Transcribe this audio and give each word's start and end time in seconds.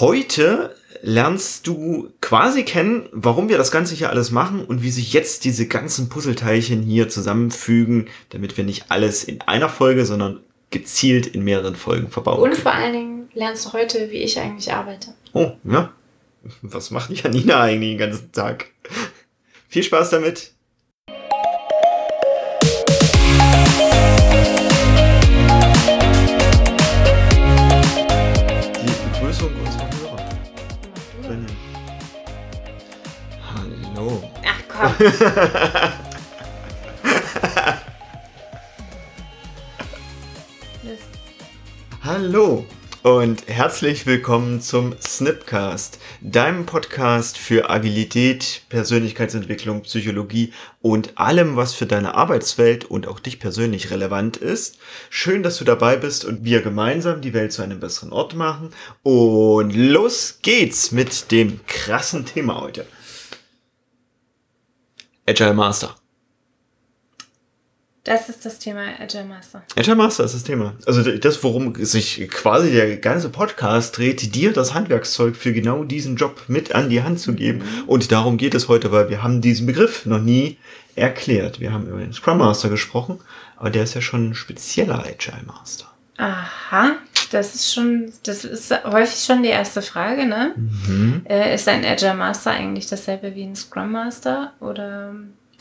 Heute 0.00 0.74
lernst 1.02 1.68
du 1.68 2.10
quasi 2.20 2.64
kennen, 2.64 3.08
warum 3.12 3.48
wir 3.48 3.58
das 3.58 3.70
Ganze 3.70 3.94
hier 3.94 4.10
alles 4.10 4.32
machen 4.32 4.64
und 4.64 4.82
wie 4.82 4.90
sich 4.90 5.12
jetzt 5.12 5.44
diese 5.44 5.68
ganzen 5.68 6.08
Puzzleteilchen 6.08 6.82
hier 6.82 7.08
zusammenfügen, 7.08 8.08
damit 8.30 8.56
wir 8.56 8.64
nicht 8.64 8.86
alles 8.88 9.22
in 9.22 9.40
einer 9.42 9.68
Folge, 9.68 10.04
sondern 10.04 10.40
gezielt 10.70 11.28
in 11.28 11.44
mehreren 11.44 11.76
Folgen 11.76 12.08
verbauen. 12.10 12.42
Und 12.42 12.56
vor 12.56 12.74
allen 12.74 12.92
Dingen 12.92 13.28
lernst 13.34 13.66
du 13.66 13.72
heute, 13.72 14.10
wie 14.10 14.18
ich 14.18 14.36
eigentlich 14.40 14.72
arbeite. 14.72 15.14
Oh, 15.32 15.52
ja. 15.62 15.92
Was 16.62 16.90
macht 16.90 17.10
Janina 17.10 17.60
eigentlich 17.60 17.90
den 17.90 17.98
ganzen 17.98 18.32
Tag? 18.32 18.72
Viel 19.68 19.84
Spaß 19.84 20.10
damit. 20.10 20.53
Hallo 42.02 42.66
und 43.02 43.48
herzlich 43.48 44.04
willkommen 44.04 44.60
zum 44.60 44.94
Snipcast, 45.00 45.98
deinem 46.20 46.66
Podcast 46.66 47.38
für 47.38 47.70
Agilität, 47.70 48.60
Persönlichkeitsentwicklung, 48.68 49.80
Psychologie 49.82 50.52
und 50.82 51.16
allem, 51.16 51.56
was 51.56 51.72
für 51.72 51.86
deine 51.86 52.14
Arbeitswelt 52.14 52.84
und 52.84 53.06
auch 53.06 53.20
dich 53.20 53.40
persönlich 53.40 53.90
relevant 53.90 54.36
ist. 54.36 54.76
Schön, 55.08 55.42
dass 55.42 55.56
du 55.56 55.64
dabei 55.64 55.96
bist 55.96 56.26
und 56.26 56.44
wir 56.44 56.60
gemeinsam 56.60 57.22
die 57.22 57.32
Welt 57.32 57.54
zu 57.54 57.62
einem 57.62 57.80
besseren 57.80 58.12
Ort 58.12 58.34
machen. 58.34 58.68
Und 59.02 59.74
los 59.74 60.40
geht's 60.42 60.92
mit 60.92 61.30
dem 61.30 61.60
krassen 61.66 62.26
Thema 62.26 62.60
heute. 62.60 62.84
Agile 65.26 65.54
Master. 65.54 65.94
Das 68.04 68.28
ist 68.28 68.44
das 68.44 68.58
Thema 68.58 68.82
Agile 69.00 69.24
Master. 69.24 69.62
Agile 69.74 69.96
Master 69.96 70.24
ist 70.24 70.34
das 70.34 70.44
Thema. 70.44 70.74
Also 70.84 71.16
das, 71.16 71.42
worum 71.42 71.74
sich 71.82 72.28
quasi 72.28 72.70
der 72.70 72.98
ganze 72.98 73.30
Podcast 73.30 73.96
dreht, 73.96 74.34
dir 74.34 74.52
das 74.52 74.74
Handwerkszeug 74.74 75.34
für 75.34 75.54
genau 75.54 75.84
diesen 75.84 76.16
Job 76.16 76.42
mit 76.48 76.74
an 76.74 76.90
die 76.90 77.02
Hand 77.02 77.20
zu 77.20 77.32
geben. 77.32 77.62
Und 77.86 78.12
darum 78.12 78.36
geht 78.36 78.54
es 78.54 78.68
heute, 78.68 78.92
weil 78.92 79.08
wir 79.08 79.22
haben 79.22 79.40
diesen 79.40 79.66
Begriff 79.66 80.04
noch 80.04 80.20
nie 80.20 80.58
erklärt. 80.94 81.58
Wir 81.58 81.72
haben 81.72 81.86
über 81.86 82.00
den 82.00 82.12
Scrum 82.12 82.36
Master 82.36 82.68
gesprochen, 82.68 83.18
aber 83.56 83.70
der 83.70 83.84
ist 83.84 83.94
ja 83.94 84.02
schon 84.02 84.30
ein 84.30 84.34
spezieller 84.34 85.06
Agile 85.06 85.42
Master. 85.46 85.86
Aha, 86.18 86.96
das 87.34 87.54
ist 87.54 87.74
schon, 87.74 88.12
das 88.24 88.44
ist 88.44 88.72
häufig 88.84 89.24
schon 89.24 89.42
die 89.42 89.48
erste 89.50 89.82
Frage, 89.82 90.26
ne? 90.26 90.54
Mhm. 90.56 91.22
Äh, 91.28 91.54
ist 91.54 91.68
ein 91.68 91.84
Agile 91.84 92.14
Master 92.14 92.52
eigentlich 92.52 92.86
dasselbe 92.86 93.34
wie 93.34 93.42
ein 93.44 93.56
Scrum 93.56 93.92
Master 93.92 94.52
oder, 94.60 95.14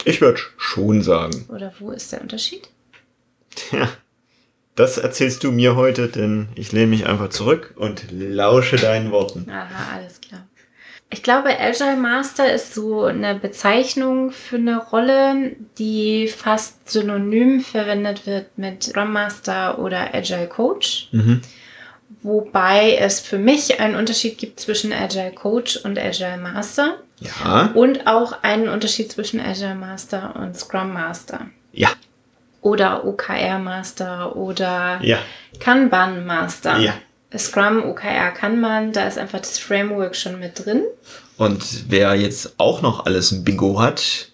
Ich 0.05 0.21
würde 0.21 0.39
schon 0.57 1.01
sagen. 1.01 1.45
oder 1.49 1.73
wo 1.79 1.91
ist 1.91 2.11
der 2.11 2.21
Unterschied? 2.21 2.69
Ja, 3.71 3.89
das 4.75 4.97
erzählst 4.97 5.43
du 5.43 5.51
mir 5.51 5.75
heute, 5.75 6.07
denn 6.07 6.47
ich 6.55 6.71
lehne 6.71 6.87
mich 6.87 7.05
einfach 7.05 7.29
zurück 7.29 7.73
und 7.75 8.05
lausche 8.11 8.77
deinen 8.77 9.11
Worten. 9.11 9.47
Aha, 9.49 9.95
alles 9.97 10.19
klar. 10.21 10.47
Ich 11.11 11.21
glaube, 11.21 11.59
Agile 11.59 11.95
Master 11.95 12.51
ist 12.51 12.73
so 12.73 13.03
eine 13.03 13.35
Bezeichnung 13.35 14.31
für 14.31 14.55
eine 14.55 14.77
Rolle, 14.79 15.51
die 15.77 16.27
fast 16.27 16.89
synonym 16.89 17.61
verwendet 17.61 18.25
wird 18.25 18.57
mit 18.57 18.81
Scrum 18.83 19.13
Master 19.13 19.77
oder 19.77 20.15
Agile 20.15 20.47
Coach. 20.47 21.09
Mhm. 21.11 21.41
Wobei 22.23 22.95
es 22.95 23.19
für 23.19 23.37
mich 23.37 23.79
einen 23.79 23.95
Unterschied 23.95 24.37
gibt 24.37 24.59
zwischen 24.59 24.93
Agile 24.93 25.31
Coach 25.31 25.77
und 25.77 25.99
Agile 25.99 26.37
Master 26.37 26.97
Ja, 27.19 27.71
und 27.73 28.07
auch 28.07 28.43
einen 28.43 28.69
Unterschied 28.69 29.11
zwischen 29.11 29.41
Agile 29.41 29.75
Master 29.75 30.35
und 30.37 30.57
Scrum 30.57 30.93
Master 30.93 31.47
ja, 31.73 31.89
oder 32.61 33.05
OKR 33.05 33.59
Master 33.59 34.35
oder 34.35 34.99
ja, 35.03 35.19
Kanban 35.59 36.25
Master. 36.25 36.79
Ja. 36.79 36.93
Scrum, 37.35 37.83
OKR, 37.83 38.31
Kanban, 38.31 38.93
da 38.93 39.07
ist 39.07 39.17
einfach 39.17 39.39
das 39.39 39.57
Framework 39.57 40.15
schon 40.15 40.39
mit 40.39 40.65
drin. 40.65 40.83
Und 41.37 41.89
wer 41.89 42.13
jetzt 42.13 42.53
auch 42.59 42.81
noch 42.83 43.07
alles 43.07 43.31
ein 43.31 43.43
Bingo 43.43 43.81
hat, 43.81 44.29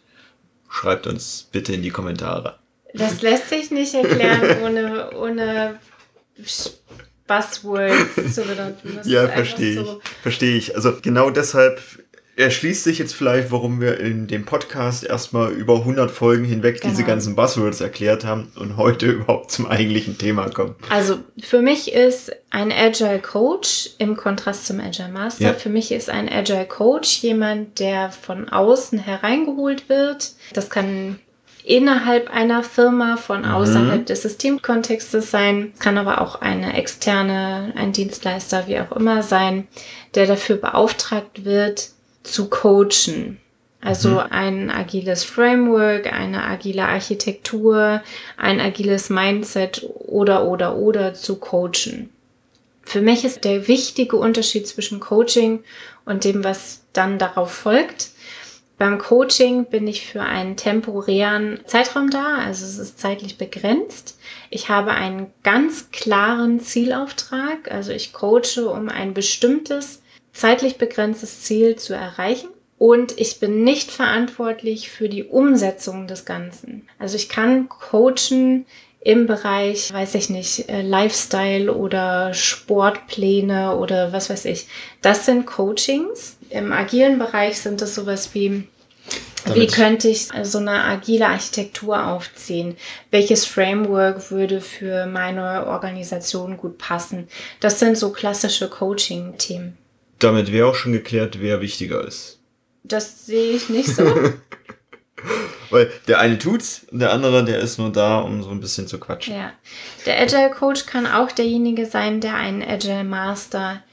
schreibt 0.69 1.08
uns 1.08 1.47
bitte 1.50 1.74
in 1.74 1.81
die 1.81 1.92
Kommentare. 1.92 2.59
Das 2.94 3.22
lässt 3.22 3.50
sich 3.50 3.72
nicht 3.72 3.94
erklären, 3.94 4.62
ohne, 4.66 5.12
ohne 5.18 5.80
Buzzwords 7.29 8.35
zu 8.35 8.41
benutzen. 8.41 8.97
Das 8.97 9.07
ja, 9.07 9.28
verstehe 9.29 9.79
ich. 9.79 9.88
so- 9.88 10.01
Verstehe 10.22 10.57
ich. 10.57 10.75
Also 10.75 10.94
genau 11.01 11.29
deshalb 11.29 11.79
erschließt 12.35 12.85
sich 12.85 13.00
jetzt 13.00 13.13
vielleicht, 13.16 13.51
warum 13.51 13.81
wir 13.81 14.00
in 14.00 14.28
dem 14.28 14.45
Podcast 14.45 15.03
erstmal 15.03 15.51
über 15.51 15.75
100 15.79 16.09
Folgen 16.09 16.45
hinweg 16.45 16.79
diese 16.79 16.95
Genau. 17.03 17.07
ganzen 17.07 17.35
Buzzwords 17.35 17.81
erklärt 17.81 18.23
haben 18.23 18.50
und 18.56 18.78
heute 18.78 19.07
überhaupt 19.12 19.51
zum 19.51 19.66
eigentlichen 19.68 20.18
Thema 20.18 20.50
kommen. 20.50 20.75
Also 20.89 21.19
für 21.41 21.62
mich 21.62 21.91
ist 21.91 22.31
ein 22.50 22.72
Agile 22.72 23.19
Coach 23.19 23.89
im 23.97 24.16
Kontrast 24.16 24.68
zum 24.68 24.79
Agile 24.79 25.09
Master, 25.09 25.44
Ja. 25.44 25.53
für 25.53 25.68
mich 25.69 25.91
ist 25.91 26.09
ein 26.09 26.29
Agile 26.31 26.66
Coach 26.66 27.18
jemand, 27.22 27.79
der 27.81 28.09
von 28.09 28.47
außen 28.47 29.00
hereingeholt 29.00 29.89
wird. 29.89 30.31
Das 30.53 30.69
kann 30.69 31.19
innerhalb 31.64 32.30
einer 32.30 32.64
Firma 32.64 33.18
von 33.18 33.46
außerhalb 33.46 34.06
des 34.06 34.24
Systemkontextes 34.24 35.30
sein, 35.30 35.74
kann 35.80 35.97
aber 35.97 36.22
auch 36.22 36.42
eine 36.42 36.78
externe, 36.78 37.74
ein 37.75 37.92
Dienstleister, 37.92 38.68
wie 38.68 38.80
auch 38.80 38.92
immer 38.92 39.24
sein, 39.24 39.68
der 40.16 40.25
dafür 40.25 40.58
beauftragt 40.58 41.46
wird, 41.46 41.90
zu 42.24 42.50
coachen. 42.50 43.40
Also 43.81 44.19
ein 44.19 44.69
agiles 44.69 45.24
Framework, 45.24 46.12
eine 46.12 46.44
agile 46.44 46.84
Architektur, 46.84 48.02
ein 48.36 48.59
agiles 48.59 49.09
Mindset 49.09 49.86
oder 50.00 50.46
oder 50.46 50.75
oder 50.75 51.14
zu 51.14 51.38
coachen. 51.38 52.09
Für 52.81 53.02
mich 53.02 53.24
ist 53.24 53.46
der 53.46 53.68
wichtige 53.68 54.18
Unterschied 54.18 54.68
zwischen 54.68 55.00
Coaching 55.00 55.64
und 56.06 56.25
dem, 56.25 56.44
was 56.44 56.81
dann 56.92 57.19
darauf 57.19 57.52
folgt. 57.52 58.09
Beim 58.79 58.97
Coaching 58.97 59.66
bin 59.66 59.88
ich 59.88 60.07
für 60.07 60.22
einen 60.22 60.56
temporären 60.56 61.59
Zeitraum 61.66 62.09
da, 62.09 62.38
also 62.38 62.66
es 62.66 62.78
ist 62.78 62.97
zeitlich 62.97 63.38
begrenzt. 63.38 64.17
Ich 64.50 64.69
habe 64.69 64.91
einen 64.91 65.34
ganz 65.44 65.91
klaren 65.91 66.62
Zielauftrag, 66.62 67.69
also 67.69 67.91
ich 67.91 68.13
coache, 68.13 68.69
um 68.69 68.88
ein 68.88 69.13
bestimmtes 69.13 70.01
zeitlich 70.31 70.78
begrenztes 70.78 71.41
Ziel 71.41 71.75
zu 71.75 71.94
erreichen. 71.94 72.47
Und 72.78 73.19
ich 73.19 73.41
bin 73.41 73.66
nicht 73.66 73.91
verantwortlich 73.91 74.89
für 74.89 75.09
die 75.09 75.25
Umsetzung 75.25 76.07
des 76.07 76.23
Ganzen. 76.23 76.88
Also 76.97 77.18
ich 77.18 77.28
kann 77.28 77.68
coachen 77.68 78.66
im 79.02 79.28
Bereich, 79.28 79.94
weiß 79.94 80.16
ich 80.16 80.30
nicht, 80.30 80.68
äh, 80.70 80.82
Lifestyle 80.82 81.74
oder 81.74 82.34
Sportpläne 82.34 83.76
oder 83.78 84.12
was 84.12 84.30
weiß 84.30 84.46
ich. 84.46 84.68
Das 85.02 85.26
sind 85.26 85.46
Coachings. 85.46 86.38
Im 86.50 86.72
agilen 86.74 87.18
Bereich 87.20 87.60
sind 87.60 87.82
das 87.82 87.96
sowas 87.96 88.34
wie 88.34 88.68
wie 89.46 89.52
Damit- 89.66 89.74
könnte 89.74 90.10
ich 90.10 90.28
so 90.44 90.58
eine 90.58 90.84
agile 90.84 91.28
Architektur 91.28 92.06
aufziehen? 92.08 92.76
Welches 93.10 93.46
Framework 93.46 94.32
würde 94.32 94.60
für 94.60 95.06
meine 95.06 95.66
Organisation 95.68 96.58
gut 96.58 96.78
passen? 96.78 97.30
Das 97.62 97.80
sind 97.80 97.98
so 97.98 98.12
klassische 98.12 98.70
Coaching-Themen. 98.70 99.78
Damit 100.20 100.52
wäre 100.52 100.68
auch 100.68 100.76
schon 100.76 100.92
geklärt, 100.92 101.38
wer 101.40 101.62
wichtiger 101.62 102.06
ist. 102.06 102.40
Das 102.84 103.26
sehe 103.26 103.54
ich 103.54 103.70
nicht 103.70 103.96
so. 103.96 104.04
Weil 105.69 105.91
der 106.07 106.19
eine 106.19 106.38
tut's 106.40 106.85
und 106.91 107.00
der 107.00 107.12
andere, 107.12 107.44
der 107.46 107.59
ist 107.59 107.78
nur 107.78 107.91
da, 107.91 108.19
um 108.19 108.41
so 108.44 108.50
ein 108.50 108.59
bisschen 108.59 108.88
zu 108.88 109.00
quatschen. 109.00 109.35
ja. 109.35 109.52
Der 110.06 110.19
Agile 110.19 110.50
Coach 110.50 110.85
kann 110.85 111.06
auch 111.06 111.31
derjenige 111.31 111.85
sein, 111.85 112.22
der 112.22 112.35
einen 112.35 112.62
Agile 112.63 113.03
Master 113.03 113.84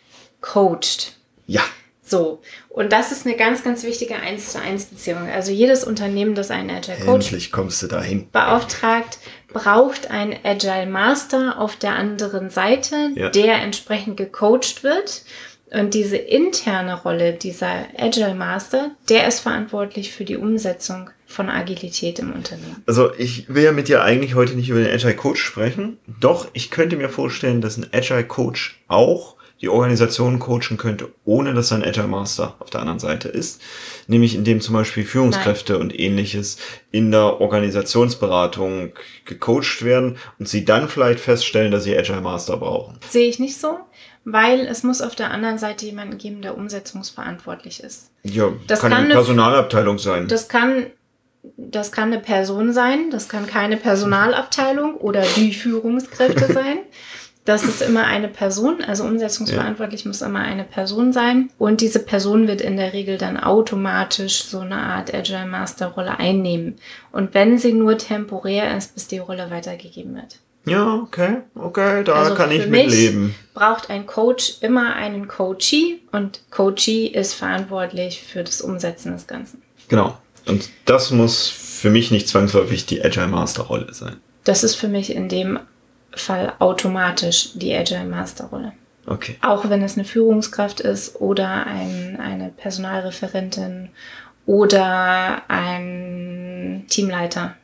coacht. 0.40 1.12
Ja. 1.46 1.62
So. 2.02 2.40
Und 2.68 2.92
das 2.92 3.10
ist 3.10 3.26
eine 3.26 3.36
ganz, 3.36 3.64
ganz 3.64 3.82
wichtige 3.82 4.14
1 4.16 4.52
zu 4.52 4.60
1 4.60 4.86
Beziehung. 4.86 5.28
Also 5.28 5.50
jedes 5.50 5.82
Unternehmen, 5.82 6.34
das 6.36 6.50
einen 6.52 6.70
Agile 6.70 6.98
Coach 6.98 7.26
Endlich 7.26 7.50
kommst 7.50 7.82
du 7.82 7.88
dahin. 7.88 8.28
beauftragt, 8.30 9.18
braucht 9.52 10.10
ein 10.10 10.38
Agile 10.44 10.86
Master 10.86 11.58
auf 11.58 11.74
der 11.76 11.96
anderen 11.96 12.48
Seite, 12.50 13.10
Ja. 13.16 13.28
der 13.30 13.56
entsprechend 13.56 14.16
gecoacht 14.16 14.84
wird. 14.84 15.22
Und 15.72 15.94
diese 15.94 16.16
interne 16.16 16.94
Rolle 17.02 17.32
dieser 17.32 17.86
Agile 17.98 18.34
Master, 18.34 18.92
der 19.08 19.26
ist 19.26 19.40
verantwortlich 19.40 20.12
für 20.12 20.24
die 20.24 20.36
Umsetzung 20.36 21.10
von 21.36 21.48
Agilität 21.48 22.18
im 22.18 22.32
Unternehmen. 22.32 22.82
Also 22.86 23.12
ich 23.16 23.48
will 23.54 23.62
ja 23.62 23.70
mit 23.72 23.86
dir 23.88 24.02
eigentlich 24.02 24.34
heute 24.34 24.54
nicht 24.54 24.68
über 24.70 24.80
den 24.80 24.92
Agile 24.92 25.14
Coach 25.14 25.40
sprechen. 25.40 25.98
Doch 26.20 26.48
ich 26.54 26.70
könnte 26.72 26.96
mir 26.96 27.08
vorstellen, 27.08 27.60
dass 27.60 27.76
ein 27.76 27.86
Agile 27.92 28.24
Coach 28.24 28.80
auch 28.88 29.36
die 29.62 29.70
Organisation 29.70 30.38
coachen 30.38 30.76
könnte, 30.76 31.08
ohne 31.24 31.54
dass 31.54 31.72
ein 31.72 31.82
Agile 31.82 32.06
Master 32.08 32.56
auf 32.58 32.68
der 32.68 32.80
anderen 32.80 32.98
Seite 32.98 33.28
ist. 33.28 33.62
Nämlich 34.06 34.34
indem 34.34 34.60
zum 34.60 34.74
Beispiel 34.74 35.02
Führungskräfte 35.04 35.78
und 35.78 35.98
ähnliches 35.98 36.58
in 36.90 37.10
der 37.10 37.40
Organisationsberatung 37.40 38.92
gecoacht 39.24 39.82
werden 39.82 40.18
und 40.38 40.46
sie 40.48 40.64
dann 40.66 40.88
vielleicht 40.88 41.20
feststellen, 41.20 41.72
dass 41.72 41.84
sie 41.84 41.96
Agile 41.96 42.20
Master 42.20 42.56
brauchen. 42.58 42.98
Sehe 43.08 43.28
ich 43.28 43.38
nicht 43.38 43.58
so, 43.58 43.78
weil 44.24 44.60
es 44.66 44.82
muss 44.82 45.00
auf 45.00 45.14
der 45.14 45.30
anderen 45.30 45.56
Seite 45.56 45.86
jemanden 45.86 46.18
geben, 46.18 46.42
der 46.42 46.56
umsetzungsverantwortlich 46.58 47.82
ist. 47.82 48.10
Ja, 48.24 48.52
Das 48.66 48.80
kann, 48.80 48.90
kann 48.92 49.04
eine- 49.04 49.14
Personalabteilung 49.14 49.98
sein. 49.98 50.28
Das 50.28 50.48
kann, 50.48 50.86
das 51.56 51.92
kann 51.92 52.12
eine 52.12 52.20
Person 52.20 52.72
sein, 52.72 53.10
das 53.10 53.28
kann 53.28 53.46
keine 53.46 53.76
Personalabteilung 53.76 54.94
oder 54.96 55.22
die 55.36 55.52
Führungskräfte 55.52 56.52
sein. 56.52 56.78
Das 57.46 57.62
ist 57.62 57.80
immer 57.80 58.04
eine 58.04 58.26
Person, 58.26 58.82
also 58.82 59.04
umsetzungsverantwortlich 59.04 60.04
muss 60.04 60.20
immer 60.20 60.40
eine 60.40 60.64
Person 60.64 61.12
sein. 61.12 61.48
Und 61.58 61.80
diese 61.80 62.00
Person 62.00 62.48
wird 62.48 62.60
in 62.60 62.76
der 62.76 62.92
Regel 62.92 63.18
dann 63.18 63.38
automatisch 63.38 64.42
so 64.42 64.58
eine 64.60 64.78
Art 64.78 65.14
Agile 65.14 65.46
Master 65.46 65.86
Rolle 65.86 66.18
einnehmen. 66.18 66.74
Und 67.12 67.34
wenn 67.34 67.56
sie 67.56 67.72
nur 67.72 67.98
temporär 67.98 68.76
ist, 68.76 68.94
bis 68.94 69.06
die 69.06 69.18
Rolle 69.18 69.48
weitergegeben 69.48 70.16
wird. 70.16 70.40
ja, 70.64 70.94
okay, 70.94 71.42
okay, 71.54 72.02
da 72.02 72.14
Also 72.14 72.34
kann 72.34 72.50
ich 72.50 72.62
für 72.62 72.68
mit 72.68 72.86
mich 72.86 72.92
leben. 72.92 73.34
Braucht 73.54 73.90
ein 73.90 74.06
Coach 74.06 74.56
immer 74.60 74.96
einen 74.96 75.28
Coachee 75.28 76.00
und 76.10 76.40
Coachee 76.50 77.06
ist 77.06 77.34
verantwortlich 77.34 78.22
für 78.22 78.42
das 78.42 78.60
Umsetzen 78.60 79.12
des 79.12 79.28
Ganzen. 79.28 79.62
Genau. 79.86 80.18
Und 80.46 80.70
das 80.84 81.10
muss 81.10 81.48
für 81.48 81.90
mich 81.90 82.10
nicht 82.10 82.28
zwangsläufig 82.28 82.86
die 82.86 83.04
Agile 83.04 83.28
Master 83.28 83.64
Rolle 83.64 83.92
sein. 83.92 84.16
Das 84.44 84.62
ist 84.64 84.76
für 84.76 84.88
mich 84.88 85.14
in 85.14 85.28
dem 85.28 85.58
Fall 86.14 86.52
automatisch 86.58 87.50
die 87.54 87.74
Agile 87.74 88.04
Master 88.04 88.46
Rolle. 88.46 88.72
Okay. 89.06 89.36
Auch 89.42 89.68
wenn 89.68 89.82
es 89.82 89.96
eine 89.96 90.04
Führungskraft 90.04 90.80
ist 90.80 91.20
oder 91.20 91.66
ein, 91.66 92.18
eine 92.20 92.50
Personalreferentin 92.50 93.90
oder 94.46 95.42
ein 95.48 96.84
Teamleiter. 96.88 97.54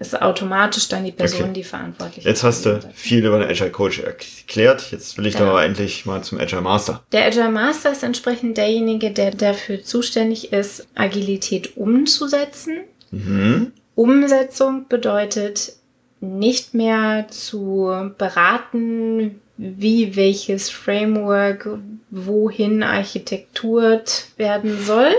Ist 0.00 0.20
automatisch 0.20 0.88
dann 0.88 1.04
die 1.04 1.12
Person, 1.12 1.38
Mhm. 1.40 1.44
Okay. 1.46 1.52
die 1.54 1.64
verantwortlich 1.64 2.24
Jetzt 2.24 2.38
ist. 2.38 2.42
hast 2.44 2.66
du 2.66 2.80
viel 2.94 3.24
über 3.24 3.38
den 3.38 3.48
Agile 3.48 3.70
Coach 3.70 4.00
erklärt. 4.00 4.90
Jetzt 4.90 5.16
will 5.16 5.26
ich 5.26 5.34
Ja. 5.34 5.40
doch 5.40 5.48
aber 5.50 5.64
endlich 5.64 6.04
mal 6.04 6.22
zum 6.22 6.40
Agile 6.40 6.60
Master. 6.62 7.02
Der 7.12 7.26
Agile 7.26 7.48
Master 7.50 7.92
ist 7.92 8.02
entsprechend 8.02 8.56
derjenige, 8.56 9.12
der 9.12 9.30
dafür 9.30 9.82
zuständig 9.84 10.52
ist, 10.52 10.86
Agilität 10.96 11.76
umzusetzen. 11.76 12.78
Mhm. 13.12 13.72
Umsetzung 13.94 14.88
bedeutet 14.88 15.74
nicht 16.20 16.74
mehr 16.74 17.26
zu 17.30 18.10
beraten, 18.18 19.40
wie 19.58 20.16
welches 20.16 20.70
Framework 20.70 21.68
wohin 22.10 22.82
architekturiert 22.82 24.26
werden 24.36 24.82
soll, 24.82 25.10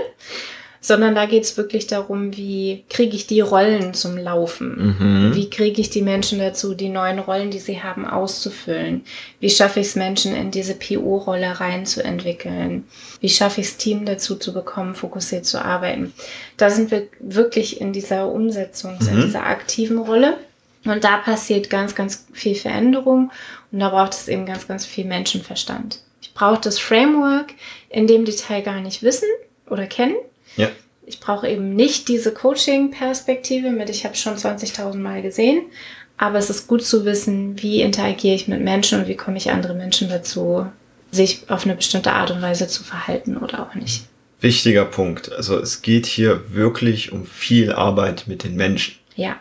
sondern 0.84 1.14
da 1.14 1.24
geht 1.24 1.44
es 1.44 1.56
wirklich 1.56 1.86
darum, 1.86 2.36
wie 2.36 2.84
kriege 2.90 3.16
ich 3.16 3.26
die 3.26 3.40
Rollen 3.40 3.94
zum 3.94 4.18
Laufen? 4.18 4.98
Mhm. 4.98 5.34
Wie 5.34 5.48
kriege 5.48 5.80
ich 5.80 5.88
die 5.88 6.02
Menschen 6.02 6.38
dazu, 6.38 6.74
die 6.74 6.90
neuen 6.90 7.20
Rollen, 7.20 7.50
die 7.50 7.58
sie 7.58 7.82
haben, 7.82 8.06
auszufüllen? 8.06 9.02
Wie 9.40 9.48
schaffe 9.48 9.80
ich 9.80 9.86
es, 9.86 9.96
Menschen 9.96 10.36
in 10.36 10.50
diese 10.50 10.74
PO-Rolle 10.74 11.58
reinzuentwickeln? 11.58 12.84
Wie 13.20 13.30
schaffe 13.30 13.62
ich 13.62 13.68
es, 13.68 13.76
Team 13.78 14.04
dazu 14.04 14.36
zu 14.36 14.52
bekommen, 14.52 14.94
fokussiert 14.94 15.46
zu 15.46 15.64
arbeiten? 15.64 16.12
Da 16.58 16.68
sind 16.68 16.90
wir 16.90 17.06
wirklich 17.18 17.80
in 17.80 17.94
dieser 17.94 18.30
Umsetzung, 18.30 18.98
in 19.10 19.22
dieser 19.22 19.46
aktiven 19.46 19.96
Rolle. 19.96 20.36
Und 20.84 21.02
da 21.02 21.16
passiert 21.16 21.70
ganz, 21.70 21.94
ganz 21.94 22.26
viel 22.34 22.56
Veränderung 22.56 23.32
und 23.72 23.80
da 23.80 23.88
braucht 23.88 24.12
es 24.12 24.28
eben 24.28 24.44
ganz, 24.44 24.68
ganz 24.68 24.84
viel 24.84 25.06
Menschenverstand. 25.06 26.00
Ich 26.20 26.34
brauche 26.34 26.60
das 26.60 26.78
Framework 26.78 27.54
in 27.88 28.06
dem 28.06 28.26
Detail 28.26 28.60
gar 28.60 28.80
nicht 28.82 29.02
wissen 29.02 29.30
oder 29.66 29.86
kennen. 29.86 30.16
Ja. 30.56 30.68
Ich 31.06 31.20
brauche 31.20 31.48
eben 31.48 31.74
nicht 31.74 32.08
diese 32.08 32.32
Coaching-Perspektive 32.32 33.70
mit, 33.70 33.90
ich 33.90 34.04
habe 34.04 34.16
schon 34.16 34.36
20.000 34.36 34.96
Mal 34.96 35.20
gesehen, 35.22 35.62
aber 36.16 36.38
es 36.38 36.48
ist 36.48 36.66
gut 36.66 36.82
zu 36.82 37.04
wissen, 37.04 37.60
wie 37.62 37.82
interagiere 37.82 38.34
ich 38.34 38.48
mit 38.48 38.62
Menschen 38.62 39.00
und 39.00 39.08
wie 39.08 39.16
komme 39.16 39.36
ich 39.36 39.50
andere 39.50 39.74
Menschen 39.74 40.08
dazu, 40.08 40.66
sich 41.10 41.50
auf 41.50 41.64
eine 41.64 41.74
bestimmte 41.76 42.12
Art 42.12 42.30
und 42.30 42.40
Weise 42.40 42.68
zu 42.68 42.82
verhalten 42.84 43.36
oder 43.36 43.68
auch 43.68 43.74
nicht. 43.74 44.06
Wichtiger 44.40 44.84
Punkt. 44.84 45.32
Also 45.32 45.58
es 45.58 45.82
geht 45.82 46.06
hier 46.06 46.54
wirklich 46.54 47.12
um 47.12 47.26
viel 47.26 47.72
Arbeit 47.72 48.24
mit 48.26 48.44
den 48.44 48.56
Menschen. 48.56 48.96
Ja, 49.16 49.36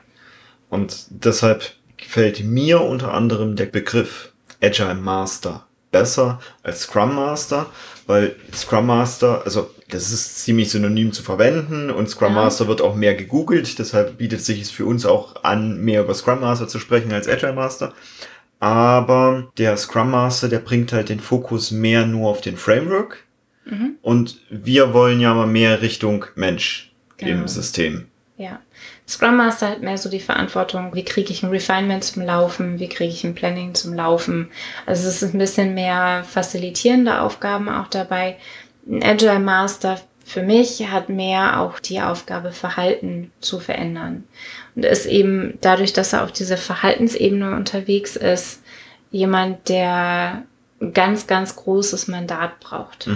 Und 0.69 1.05
deshalb 1.09 1.73
gefällt 1.97 2.43
mir 2.43 2.81
unter 2.81 3.13
anderem 3.13 3.55
der 3.55 3.65
Begriff 3.65 4.31
Agile 4.61 4.95
Master 4.95 5.65
besser 5.91 6.39
als 6.63 6.81
Scrum 6.81 7.15
Master, 7.15 7.67
weil 8.07 8.35
Scrum 8.53 8.87
Master, 8.87 9.43
also 9.45 9.69
das 9.93 10.11
ist 10.11 10.39
ziemlich 10.43 10.71
synonym 10.71 11.11
zu 11.13 11.23
verwenden 11.23 11.89
und 11.91 12.09
Scrum 12.09 12.35
Ja. 12.35 12.43
Master 12.43 12.67
wird 12.67 12.81
auch 12.81 12.95
mehr 12.95 13.15
gegoogelt, 13.15 13.77
deshalb 13.79 14.17
bietet 14.17 14.41
sich 14.41 14.61
es 14.61 14.71
für 14.71 14.85
uns 14.85 15.05
auch 15.05 15.43
an, 15.43 15.79
mehr 15.81 16.01
über 16.01 16.13
Scrum 16.13 16.39
Master 16.41 16.67
zu 16.67 16.79
sprechen 16.79 17.11
als 17.13 17.27
Agile 17.27 17.53
Master. 17.53 17.93
Aber 18.59 19.51
der 19.57 19.75
Scrum 19.77 20.11
Master, 20.11 20.47
der 20.47 20.59
bringt 20.59 20.93
halt 20.93 21.09
den 21.09 21.19
Fokus 21.19 21.71
mehr 21.71 22.05
nur 22.05 22.29
auf 22.29 22.41
den 22.41 22.57
Framework. 22.57 23.23
Und 24.01 24.41
wir 24.49 24.93
wollen 24.93 25.21
ja 25.21 25.33
mal 25.33 25.47
mehr 25.47 25.81
Richtung 25.81 26.25
Mensch 26.35 26.91
Genau. 27.17 27.41
im 27.43 27.47
System. 27.47 28.07
ja. 28.37 28.59
Scrum 29.07 29.35
Master 29.37 29.69
hat 29.69 29.81
mehr 29.81 29.97
so 29.97 30.09
die 30.09 30.19
Verantwortung, 30.21 30.95
wie 30.95 31.03
kriege 31.03 31.31
ich 31.31 31.43
ein 31.43 31.49
Refinement 31.49 32.03
zum 32.03 32.23
Laufen, 32.23 32.79
wie 32.79 32.87
kriege 32.89 33.11
ich 33.11 33.23
ein 33.25 33.35
Planning 33.35 33.73
zum 33.73 33.93
Laufen. 33.93 34.49
Also 34.85 35.07
es 35.09 35.21
ist 35.21 35.33
ein 35.33 35.37
bisschen 35.37 35.73
mehr 35.73 36.23
facilitierende 36.27 37.19
Aufgaben 37.21 37.67
auch 37.69 37.87
dabei. 37.87 38.37
Ein 38.87 39.03
Agile 39.03 39.39
Master 39.39 39.99
für 40.25 40.41
mich 40.41 40.87
hat 40.89 41.09
mehr 41.09 41.59
auch 41.59 41.79
die 41.79 42.01
Aufgabe, 42.01 42.51
Verhalten 42.51 43.31
zu 43.41 43.59
verändern. 43.59 44.23
Und 44.75 44.85
ist 44.85 45.05
eben 45.05 45.57
dadurch, 45.61 45.93
dass 45.93 46.13
er 46.13 46.23
auf 46.23 46.31
dieser 46.31 46.57
Verhaltensebene 46.57 47.55
unterwegs 47.55 48.15
ist, 48.15 48.61
jemand, 49.11 49.69
der 49.69 50.43
ein 50.81 50.93
ganz, 50.93 51.27
ganz 51.27 51.55
großes 51.55 52.07
Mandat 52.07 52.59
braucht. 52.59 53.07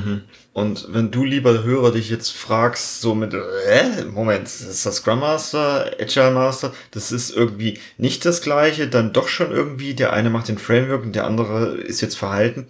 Und 0.54 0.88
wenn 0.90 1.12
du, 1.12 1.24
lieber 1.24 1.64
Hörer, 1.64 1.92
dich 1.92 2.10
jetzt 2.10 2.32
fragst, 2.32 3.02
so 3.02 3.14
mit, 3.14 3.34
äh, 3.34 4.04
Moment, 4.06 4.48
ist 4.48 4.86
das 4.86 4.98
Scrum 4.98 5.20
Master, 5.20 5.92
Agile 6.00 6.32
Master, 6.32 6.74
das 6.92 7.12
ist 7.12 7.36
irgendwie 7.36 7.80
nicht 7.98 8.26
das 8.26 8.42
gleiche, 8.42 8.88
dann 8.88 9.14
doch 9.14 9.28
schon 9.28 9.52
irgendwie, 9.52 9.94
der 9.94 10.14
eine 10.14 10.30
macht 10.30 10.48
den 10.48 10.58
Framework 10.58 11.04
und 11.04 11.16
der 11.16 11.26
andere 11.26 11.76
ist 11.78 12.02
jetzt 12.02 12.18
Verhalten. 12.18 12.68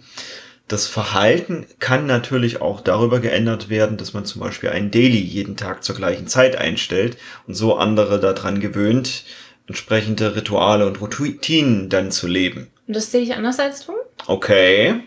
Das 0.68 0.86
Verhalten 0.86 1.66
kann 1.78 2.06
natürlich 2.06 2.60
auch 2.60 2.82
darüber 2.82 3.20
geändert 3.20 3.70
werden, 3.70 3.96
dass 3.96 4.12
man 4.12 4.26
zum 4.26 4.42
Beispiel 4.42 4.68
einen 4.68 4.90
Daily 4.90 5.18
jeden 5.18 5.56
Tag 5.56 5.82
zur 5.82 5.96
gleichen 5.96 6.26
Zeit 6.26 6.56
einstellt 6.56 7.16
und 7.46 7.54
so 7.54 7.76
andere 7.76 8.20
daran 8.20 8.60
gewöhnt, 8.60 9.24
entsprechende 9.66 10.36
Rituale 10.36 10.86
und 10.86 11.00
Routinen 11.00 11.88
dann 11.88 12.10
zu 12.10 12.26
leben. 12.26 12.68
Und 12.86 12.96
das 12.96 13.10
sehe 13.10 13.22
ich 13.22 13.34
anders 13.34 13.58
als 13.58 13.86
du. 13.86 13.92
Okay, 14.26 15.00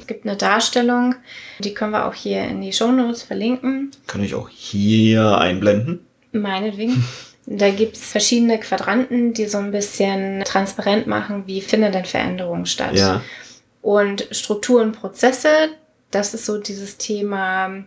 Es 0.00 0.06
gibt 0.08 0.26
eine 0.26 0.36
Darstellung, 0.36 1.14
die 1.60 1.72
können 1.72 1.92
wir 1.92 2.06
auch 2.06 2.14
hier 2.14 2.42
in 2.42 2.60
die 2.60 2.72
Shownotes 2.72 3.22
verlinken. 3.22 3.92
kann 4.08 4.24
ich 4.24 4.34
auch 4.34 4.48
hier 4.48 5.38
einblenden. 5.38 6.00
Meinetwegen. 6.32 7.04
Da 7.48 7.70
gibt 7.70 7.94
es 7.94 8.10
verschiedene 8.10 8.58
Quadranten, 8.58 9.32
die 9.32 9.46
so 9.46 9.58
ein 9.58 9.70
bisschen 9.70 10.42
transparent 10.42 11.06
machen, 11.06 11.44
wie 11.46 11.60
findet 11.60 11.94
denn 11.94 12.04
Veränderung 12.04 12.66
statt. 12.66 12.96
Ja. 12.96 13.22
Und 13.86 14.26
Struktur 14.32 14.82
und 14.82 14.98
Prozesse, 14.98 15.48
das 16.10 16.34
ist 16.34 16.44
so 16.44 16.58
dieses 16.58 16.96
Thema, 16.96 17.84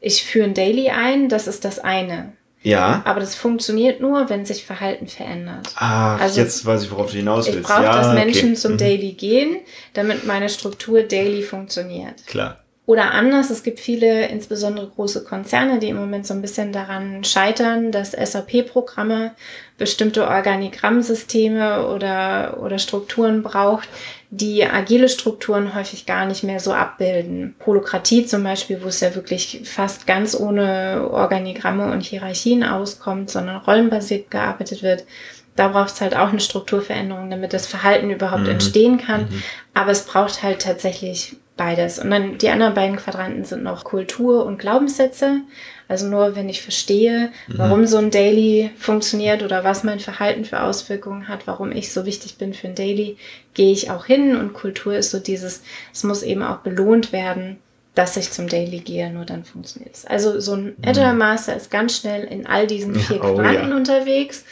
ich 0.00 0.24
führe 0.24 0.46
ein 0.46 0.54
Daily 0.54 0.88
ein, 0.88 1.28
das 1.28 1.46
ist 1.46 1.66
das 1.66 1.78
eine. 1.78 2.32
Ja. 2.62 3.02
Aber 3.04 3.20
das 3.20 3.34
funktioniert 3.34 4.00
nur, 4.00 4.30
wenn 4.30 4.46
sich 4.46 4.64
Verhalten 4.64 5.06
verändert. 5.06 5.68
Ah, 5.76 6.16
Also, 6.16 6.40
jetzt 6.40 6.64
weiß 6.64 6.84
ich, 6.84 6.90
worauf 6.90 7.10
du 7.10 7.18
hinaus 7.18 7.46
Ich 7.46 7.54
willst. 7.56 7.68
brauche, 7.68 7.82
ja, 7.82 7.92
dass 7.92 8.14
Menschen 8.14 8.52
okay. 8.52 8.58
zum 8.58 8.72
Mhm. 8.72 8.78
Daily 8.78 9.12
gehen, 9.12 9.56
damit 9.92 10.26
meine 10.26 10.48
Struktur 10.48 11.02
Daily 11.02 11.42
funktioniert. 11.42 12.26
Klar. 12.26 12.60
Oder 12.86 13.10
anders, 13.10 13.50
es 13.50 13.62
gibt 13.62 13.80
viele, 13.80 14.28
insbesondere 14.28 14.88
große 14.88 15.24
Konzerne, 15.24 15.78
die 15.78 15.90
im 15.90 15.96
Moment 15.98 16.26
so 16.26 16.32
ein 16.32 16.40
bisschen 16.40 16.72
daran 16.72 17.22
scheitern, 17.22 17.92
dass 17.92 18.12
SAP-Programme 18.12 19.32
bestimmte 19.76 20.26
Organigrammsysteme 20.26 21.86
oder, 21.88 22.58
oder 22.62 22.78
Strukturen 22.78 23.42
braucht, 23.42 23.90
die 24.30 24.64
agile 24.64 25.08
Strukturen 25.08 25.74
häufig 25.74 26.04
gar 26.04 26.26
nicht 26.26 26.42
mehr 26.42 26.60
so 26.60 26.72
abbilden. 26.72 27.54
Holokratie 27.64 28.26
zum 28.26 28.44
Beispiel, 28.44 28.82
wo 28.82 28.88
es 28.88 29.00
ja 29.00 29.14
wirklich 29.14 29.62
fast 29.64 30.06
ganz 30.06 30.38
ohne 30.38 31.08
Organigramme 31.10 31.90
und 31.90 32.02
Hierarchien 32.02 32.62
auskommt, 32.62 33.30
sondern 33.30 33.56
rollenbasiert 33.56 34.30
gearbeitet 34.30 34.82
wird. 34.82 35.04
Da 35.56 35.68
braucht 35.68 35.94
es 35.94 36.00
halt 36.00 36.14
auch 36.14 36.28
eine 36.28 36.40
Strukturveränderung, 36.40 37.30
damit 37.30 37.52
das 37.52 37.66
Verhalten 37.66 38.10
überhaupt 38.10 38.46
entstehen 38.46 38.98
kann. 38.98 39.28
Aber 39.74 39.90
es 39.90 40.04
braucht 40.04 40.42
halt 40.42 40.62
tatsächlich 40.62 41.36
beides. 41.56 41.98
Und 41.98 42.10
dann 42.10 42.38
die 42.38 42.50
anderen 42.50 42.74
beiden 42.74 42.96
Quadranten 42.96 43.44
sind 43.44 43.64
noch 43.64 43.82
Kultur 43.82 44.46
und 44.46 44.58
Glaubenssätze. 44.58 45.40
Also 45.88 46.06
nur 46.06 46.36
wenn 46.36 46.50
ich 46.50 46.60
verstehe, 46.60 47.30
warum 47.48 47.86
so 47.86 47.96
ein 47.96 48.10
Daily 48.10 48.70
funktioniert 48.76 49.42
oder 49.42 49.64
was 49.64 49.84
mein 49.84 50.00
Verhalten 50.00 50.44
für 50.44 50.62
Auswirkungen 50.62 51.28
hat, 51.28 51.46
warum 51.46 51.72
ich 51.72 51.92
so 51.92 52.04
wichtig 52.04 52.36
bin 52.36 52.52
für 52.52 52.68
ein 52.68 52.74
Daily, 52.74 53.16
gehe 53.54 53.72
ich 53.72 53.90
auch 53.90 54.04
hin. 54.04 54.36
Und 54.36 54.52
Kultur 54.52 54.96
ist 54.96 55.10
so 55.10 55.18
dieses, 55.18 55.62
es 55.94 56.04
muss 56.04 56.22
eben 56.22 56.42
auch 56.42 56.58
belohnt 56.58 57.12
werden, 57.12 57.56
dass 57.94 58.16
ich 58.16 58.30
zum 58.30 58.48
Daily 58.48 58.80
gehe, 58.80 59.10
nur 59.10 59.24
dann 59.24 59.44
funktioniert 59.44 59.94
es. 59.94 60.04
Also 60.04 60.38
so 60.40 60.54
ein 60.54 60.76
Agile 60.84 61.14
Master 61.14 61.56
ist 61.56 61.70
ganz 61.70 61.96
schnell 61.96 62.24
in 62.24 62.46
all 62.46 62.66
diesen 62.66 62.94
vier 62.94 63.16
Oh, 63.24 63.34
Quadranten 63.34 63.70
ja. 63.70 63.76
unterwegs. 63.76 64.44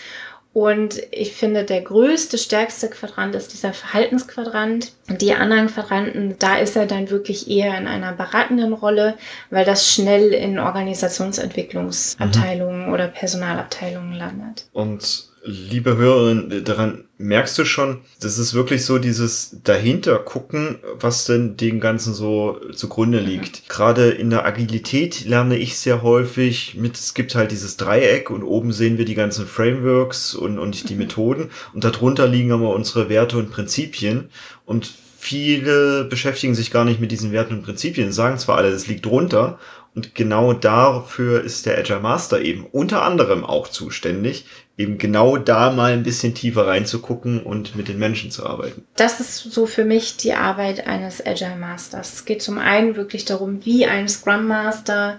Und 0.56 1.02
ich 1.10 1.34
finde, 1.34 1.64
der 1.64 1.82
größte, 1.82 2.38
stärkste 2.38 2.88
Quadrant 2.88 3.34
ist 3.34 3.52
dieser 3.52 3.74
Verhaltensquadrant. 3.74 4.92
Die 5.20 5.34
anderen 5.34 5.66
Quadranten, 5.66 6.36
da 6.38 6.56
ist 6.56 6.76
er 6.76 6.86
dann 6.86 7.10
wirklich 7.10 7.50
eher 7.50 7.76
in 7.76 7.86
einer 7.86 8.14
beratenden 8.14 8.72
Rolle, 8.72 9.18
weil 9.50 9.66
das 9.66 9.92
schnell 9.92 10.32
in 10.32 10.58
Organisationsentwicklungsabteilungen 10.58 12.86
mhm. 12.86 12.92
oder 12.94 13.08
Personalabteilungen 13.08 14.14
landet. 14.14 14.64
Und 14.72 15.28
liebe 15.44 15.98
Hörerin, 15.98 16.64
daran 16.64 17.04
merkst 17.18 17.56
du 17.58 17.64
schon, 17.64 18.00
das 18.20 18.38
ist 18.38 18.54
wirklich 18.54 18.84
so 18.84 18.98
dieses 18.98 19.56
dahinter 19.64 20.18
gucken, 20.18 20.78
was 20.98 21.24
denn 21.24 21.56
dem 21.56 21.80
Ganzen 21.80 22.12
so 22.12 22.60
zugrunde 22.74 23.20
mhm. 23.20 23.26
liegt. 23.26 23.62
Mhm. 23.62 23.68
Gerade 23.68 24.10
in 24.10 24.30
der 24.30 24.44
Agilität 24.44 25.24
lerne 25.24 25.56
ich 25.56 25.78
sehr 25.78 26.02
häufig 26.02 26.74
mit, 26.74 26.96
es 26.96 27.14
gibt 27.14 27.34
halt 27.34 27.50
dieses 27.52 27.76
Dreieck 27.76 28.30
und 28.30 28.42
oben 28.42 28.72
sehen 28.72 28.98
wir 28.98 29.04
die 29.04 29.14
ganzen 29.14 29.46
Frameworks 29.46 30.34
und, 30.34 30.58
und 30.58 30.88
die 30.88 30.94
mhm. 30.94 31.00
Methoden 31.00 31.50
und 31.72 31.84
darunter 31.84 32.26
liegen 32.26 32.52
aber 32.52 32.74
unsere 32.74 33.08
Werte 33.08 33.38
und 33.38 33.50
Prinzipien 33.50 34.28
und 34.64 34.92
viele 35.18 36.04
beschäftigen 36.04 36.54
sich 36.54 36.70
gar 36.70 36.84
nicht 36.84 37.00
mit 37.00 37.10
diesen 37.10 37.32
Werten 37.32 37.54
und 37.54 37.62
Prinzipien, 37.62 38.12
sagen 38.12 38.38
zwar 38.38 38.58
alle, 38.58 38.70
das 38.70 38.86
liegt 38.86 39.06
drunter 39.06 39.58
und 39.96 40.14
genau 40.14 40.52
dafür 40.52 41.42
ist 41.42 41.64
der 41.64 41.78
Agile 41.78 42.00
Master 42.00 42.42
eben 42.42 42.66
unter 42.70 43.02
anderem 43.02 43.44
auch 43.46 43.66
zuständig, 43.66 44.44
eben 44.76 44.98
genau 44.98 45.38
da 45.38 45.72
mal 45.72 45.94
ein 45.94 46.02
bisschen 46.02 46.34
tiefer 46.34 46.66
reinzugucken 46.66 47.42
und 47.42 47.76
mit 47.76 47.88
den 47.88 47.98
Menschen 47.98 48.30
zu 48.30 48.44
arbeiten. 48.44 48.84
Das 48.96 49.20
ist 49.20 49.38
so 49.38 49.64
für 49.64 49.86
mich 49.86 50.18
die 50.18 50.34
Arbeit 50.34 50.86
eines 50.86 51.24
Agile 51.24 51.56
Masters. 51.56 52.12
Es 52.12 52.24
geht 52.26 52.42
zum 52.42 52.58
einen 52.58 52.96
wirklich 52.96 53.24
darum, 53.24 53.64
wie 53.64 53.86
ein 53.86 54.06
Scrum 54.06 54.46
Master 54.46 55.18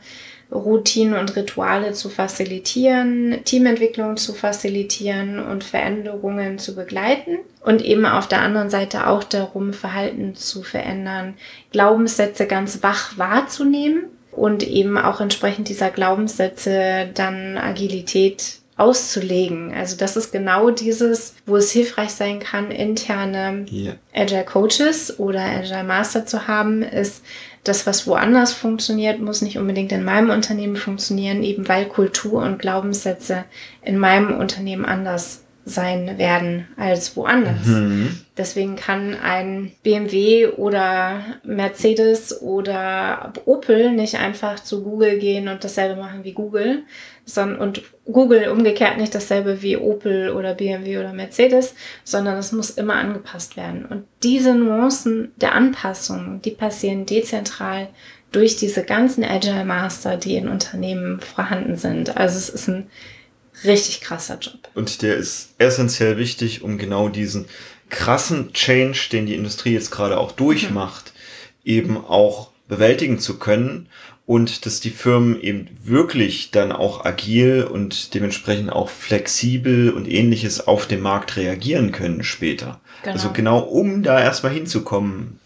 Routinen 0.52 1.20
und 1.20 1.36
Rituale 1.36 1.94
zu 1.94 2.08
facilitieren, 2.08 3.40
Teamentwicklung 3.44 4.16
zu 4.16 4.34
facilitieren 4.34 5.40
und 5.40 5.64
Veränderungen 5.64 6.60
zu 6.60 6.76
begleiten 6.76 7.40
und 7.66 7.84
eben 7.84 8.06
auf 8.06 8.28
der 8.28 8.44
anderen 8.44 8.70
Seite 8.70 9.08
auch 9.08 9.24
darum, 9.24 9.74
Verhalten 9.74 10.36
zu 10.36 10.62
verändern, 10.62 11.34
Glaubenssätze 11.72 12.46
ganz 12.46 12.82
wach 12.82 13.18
wahrzunehmen 13.18 14.06
und 14.38 14.64
eben 14.64 14.98
auch 14.98 15.20
entsprechend 15.20 15.68
dieser 15.68 15.90
Glaubenssätze 15.90 17.10
dann 17.14 17.58
Agilität 17.58 18.60
auszulegen. 18.78 19.74
Also 19.74 19.98
das 19.98 20.16
ist 20.16 20.32
genau 20.32 20.70
dieses, 20.70 21.34
wo 21.48 21.56
es 21.58 21.72
hilfreich 21.72 22.12
sein 22.12 22.40
kann, 22.40 22.70
interne 22.70 23.66
yeah. 23.72 23.96
Agile 24.14 24.46
Coaches 24.46 25.20
oder 25.20 25.42
Agile 25.42 25.84
Master 25.84 26.28
zu 26.28 26.48
haben, 26.48 26.84
ist 26.84 27.24
das, 27.64 27.88
was 27.88 28.06
woanders 28.06 28.54
funktioniert, 28.54 29.20
muss 29.20 29.42
nicht 29.42 29.58
unbedingt 29.58 29.92
in 29.92 30.04
meinem 30.04 30.30
Unternehmen 30.30 30.76
funktionieren, 30.76 31.44
eben 31.44 31.68
weil 31.68 31.86
Kultur 31.86 32.44
und 32.44 32.60
Glaubenssätze 32.60 33.46
in 33.82 33.98
meinem 33.98 34.38
Unternehmen 34.40 34.86
anders 34.86 35.42
sein 35.68 36.18
werden 36.18 36.68
als 36.78 37.16
woanders. 37.18 37.66
Mhm. 37.66 38.18
Deswegen 38.38 38.76
kann 38.78 39.16
ein 39.16 39.72
BMW 39.84 40.48
oder 40.48 41.22
Mercedes 41.44 42.42
oder 42.42 43.34
Opel 43.46 43.92
nicht 43.92 44.16
einfach 44.16 44.60
zu 44.62 44.84
Google 44.84 45.20
gehen 45.20 45.50
und 45.50 45.64
dasselbe 45.64 46.00
machen 46.00 46.24
wie 46.24 46.34
Google, 46.34 46.84
sondern 47.26 47.60
und 47.60 47.82
Google 48.06 48.50
umgekehrt 48.50 48.98
nicht 48.98 49.14
dasselbe 49.14 49.62
wie 49.62 49.76
Opel 49.76 50.30
oder 50.30 50.54
BMW 50.54 51.00
oder 51.00 51.12
Mercedes, 51.12 51.76
sondern 52.04 52.38
es 52.38 52.54
muss 52.54 52.70
immer 52.70 52.96
angepasst 52.96 53.58
werden. 53.58 53.86
Und 53.86 54.06
diese 54.24 54.56
Nuancen 54.56 55.34
der 55.36 55.54
Anpassung, 55.54 56.42
die 56.42 56.52
passieren 56.52 57.06
dezentral 57.06 57.90
durch 58.32 58.56
diese 58.56 58.84
ganzen 58.84 59.24
Agile 59.24 59.66
Master, 59.66 60.16
die 60.18 60.36
in 60.36 60.48
Unternehmen 60.48 61.20
vorhanden 61.20 61.76
sind. 61.76 62.16
Also 62.16 62.38
es 62.38 62.50
ist 62.50 62.68
ein 62.68 62.88
richtig 63.64 64.02
krasser 64.02 64.38
Job. 64.40 64.60
Und 64.74 65.02
der 65.02 65.16
ist 65.16 65.50
essentiell 65.58 66.18
wichtig, 66.18 66.62
um 66.62 66.78
genau 66.78 67.10
diesen 67.10 67.46
krassen 67.90 68.54
Change, 68.54 69.08
den 69.12 69.26
die 69.26 69.36
Industrie 69.36 69.74
jetzt 69.74 69.92
gerade 69.92 70.18
auch 70.18 70.32
durchmacht, 70.32 71.14
mhm. 71.64 71.72
eben 71.72 71.98
auch 71.98 72.52
bewältigen 72.68 73.20
zu 73.20 73.40
können 73.40 73.88
und 74.26 74.66
dass 74.66 74.82
die 74.82 74.90
Firmen 74.90 75.40
eben 75.42 75.70
wirklich 75.84 76.52
dann 76.52 76.74
auch 76.74 77.06
agil 77.06 77.64
und 77.64 78.14
dementsprechend 78.14 78.72
auch 78.72 78.90
flexibel 78.90 79.90
und 79.90 80.06
ähnliches 80.06 80.68
auf 80.68 80.86
dem 80.86 81.00
Markt 81.00 81.38
reagieren 81.38 81.94
können 81.94 82.24
später. 82.24 82.82
Genau. 83.04 83.14
Also 83.14 83.32
genau 83.32 83.60
um 83.60 84.04
da 84.04 84.20
erstmal 84.20 84.52
hinzukommen, 84.52 85.40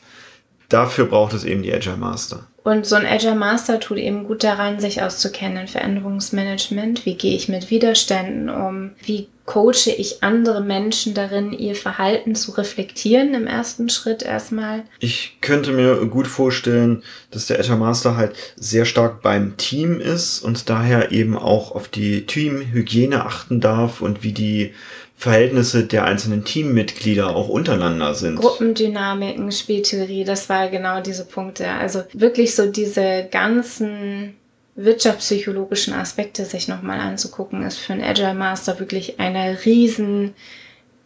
dafür 0.74 1.06
braucht 1.06 1.34
es 1.34 1.44
eben 1.44 1.64
die 1.64 1.74
Agile 1.74 1.98
Master. 1.98 2.48
Und 2.64 2.86
so 2.86 2.96
ein 2.96 3.08
Agile 3.08 3.36
Master 3.36 3.80
tut 3.80 3.98
eben 3.98 4.26
gut 4.28 4.44
daran, 4.44 4.80
sich 4.80 5.02
auszukennen 5.02 5.58
in 5.58 5.68
Veränderungsmanagement. 5.68 7.06
Wie 7.06 7.16
gehe 7.16 7.36
ich 7.36 7.50
mit 7.50 7.72
Widerständen 7.72 8.50
um? 8.50 8.92
Wie 9.04 9.30
coache 9.46 9.90
ich 9.98 10.24
andere 10.24 10.62
Menschen 10.62 11.16
darin, 11.16 11.52
ihr 11.52 11.76
Verhalten 11.76 12.36
zu 12.36 12.52
reflektieren 12.52 13.34
im 13.34 13.48
ersten 13.48 13.90
Schritt 13.90 14.22
erstmal? 14.22 14.84
Ich 15.00 15.38
könnte 15.42 15.72
mir 15.72 16.06
gut 16.06 16.28
vorstellen, 16.28 17.04
dass 17.32 17.48
der 17.48 17.60
Agile 17.60 17.78
Master 17.78 18.16
halt 18.16 18.34
sehr 18.56 18.86
stark 18.86 19.22
beim 19.22 19.58
Team 19.58 20.00
ist 20.00 20.40
und 20.40 20.70
daher 20.70 21.12
eben 21.12 21.36
auch 21.36 21.72
auf 21.72 21.88
die 21.88 22.28
Teamhygiene 22.28 23.26
achten 23.26 23.60
darf 23.60 24.02
und 24.02 24.22
wie 24.22 24.34
die 24.34 24.74
Verhältnisse 25.22 25.84
der 25.84 26.06
einzelnen 26.06 26.46
Teammitglieder 26.46 27.36
auch 27.36 27.48
untereinander 27.48 28.16
sind. 28.16 28.38
Gruppendynamiken, 28.38 29.52
Spieltheorie, 29.52 30.24
das 30.24 30.50
war 30.50 30.68
genau 30.70 31.00
diese 31.00 31.26
Punkte. 31.26 31.70
Also 31.70 32.02
wirklich 32.14 32.56
so 32.56 32.66
diese 32.66 33.28
ganzen 33.30 34.34
wirtschaftspsychologischen 34.74 35.94
Aspekte 35.94 36.44
sich 36.46 36.68
nochmal 36.68 37.00
anzugucken, 37.00 37.62
ist 37.62 37.78
für 37.78 37.94
einen 37.94 38.04
Agile 38.04 38.34
Master 38.34 38.80
wirklich 38.80 39.20
eine 39.20 39.64
riesen 39.64 40.34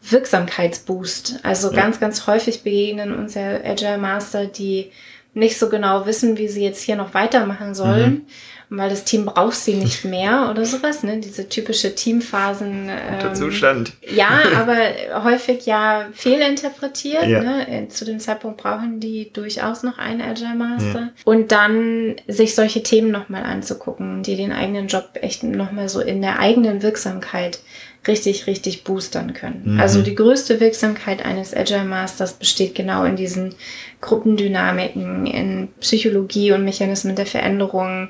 Wirksamkeitsboost. 0.01 1.41
Also 1.43 1.71
ja. 1.71 1.75
ganz, 1.75 1.99
ganz 1.99 2.25
häufig 2.25 2.63
begegnen 2.63 3.13
uns 3.13 3.33
ja 3.33 3.59
Agile 3.65 3.97
Master, 3.97 4.45
die 4.45 4.91
nicht 5.35 5.59
so 5.59 5.69
genau 5.69 6.05
wissen, 6.05 6.37
wie 6.37 6.47
sie 6.47 6.63
jetzt 6.63 6.81
hier 6.81 6.95
noch 6.95 7.13
weitermachen 7.13 7.75
sollen. 7.75 8.11
Mhm 8.11 8.25
weil 8.69 8.89
das 8.89 9.03
Team 9.03 9.25
braucht 9.25 9.55
sie 9.55 9.75
nicht 9.75 10.05
mehr 10.05 10.47
oder 10.49 10.65
sowas, 10.65 11.03
ne? 11.03 11.17
Diese 11.19 11.47
typische 11.49 11.95
Teamphasen. 11.95 12.89
Ähm, 12.89 13.35
Zustand. 13.35 13.93
Ja, 14.09 14.41
aber 14.55 15.23
häufig 15.23 15.65
ja 15.65 16.07
fehlinterpretiert. 16.13 17.27
Ja. 17.27 17.41
Ne? 17.41 17.87
Zu 17.89 18.05
dem 18.05 18.19
Zeitpunkt 18.19 18.57
brauchen 18.57 18.99
die 18.99 19.31
durchaus 19.31 19.83
noch 19.83 19.97
einen 19.97 20.21
Agile 20.21 20.55
Master. 20.55 20.99
Ja. 20.99 21.09
Und 21.23 21.51
dann 21.51 22.15
sich 22.27 22.55
solche 22.55 22.83
Themen 22.83 23.11
nochmal 23.11 23.43
anzugucken, 23.43 24.23
die 24.23 24.35
den 24.35 24.51
eigenen 24.51 24.87
Job 24.87 25.09
echt 25.21 25.43
nochmal 25.43 25.89
so 25.89 26.01
in 26.01 26.21
der 26.21 26.39
eigenen 26.39 26.81
Wirksamkeit 26.81 27.59
richtig, 28.07 28.47
richtig 28.47 28.83
boostern 28.83 29.33
können. 29.33 29.61
Mhm. 29.65 29.79
Also 29.79 30.01
die 30.01 30.15
größte 30.15 30.59
Wirksamkeit 30.59 31.25
eines 31.25 31.55
Agile 31.55 31.85
Masters 31.85 32.33
besteht 32.33 32.75
genau 32.75 33.03
in 33.05 33.15
diesen 33.15 33.55
Gruppendynamiken, 34.01 35.25
in 35.25 35.69
Psychologie 35.79 36.51
und 36.51 36.63
Mechanismen 36.63 37.15
der 37.15 37.25
Veränderung, 37.25 38.09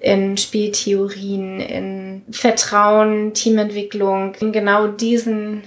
in 0.00 0.36
Spieltheorien, 0.36 1.60
in 1.60 2.22
Vertrauen, 2.30 3.34
Teamentwicklung, 3.34 4.34
in 4.40 4.52
genau 4.52 4.88
diesen 4.88 5.62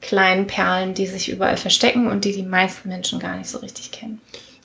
kleinen 0.00 0.46
Perlen, 0.46 0.94
die 0.94 1.06
sich 1.06 1.28
überall 1.28 1.56
verstecken 1.56 2.08
und 2.08 2.24
die 2.24 2.32
die 2.32 2.42
meisten 2.42 2.88
Menschen 2.88 3.18
gar 3.18 3.36
nicht 3.36 3.50
so 3.50 3.58
richtig 3.58 3.90
kennen. 3.90 4.20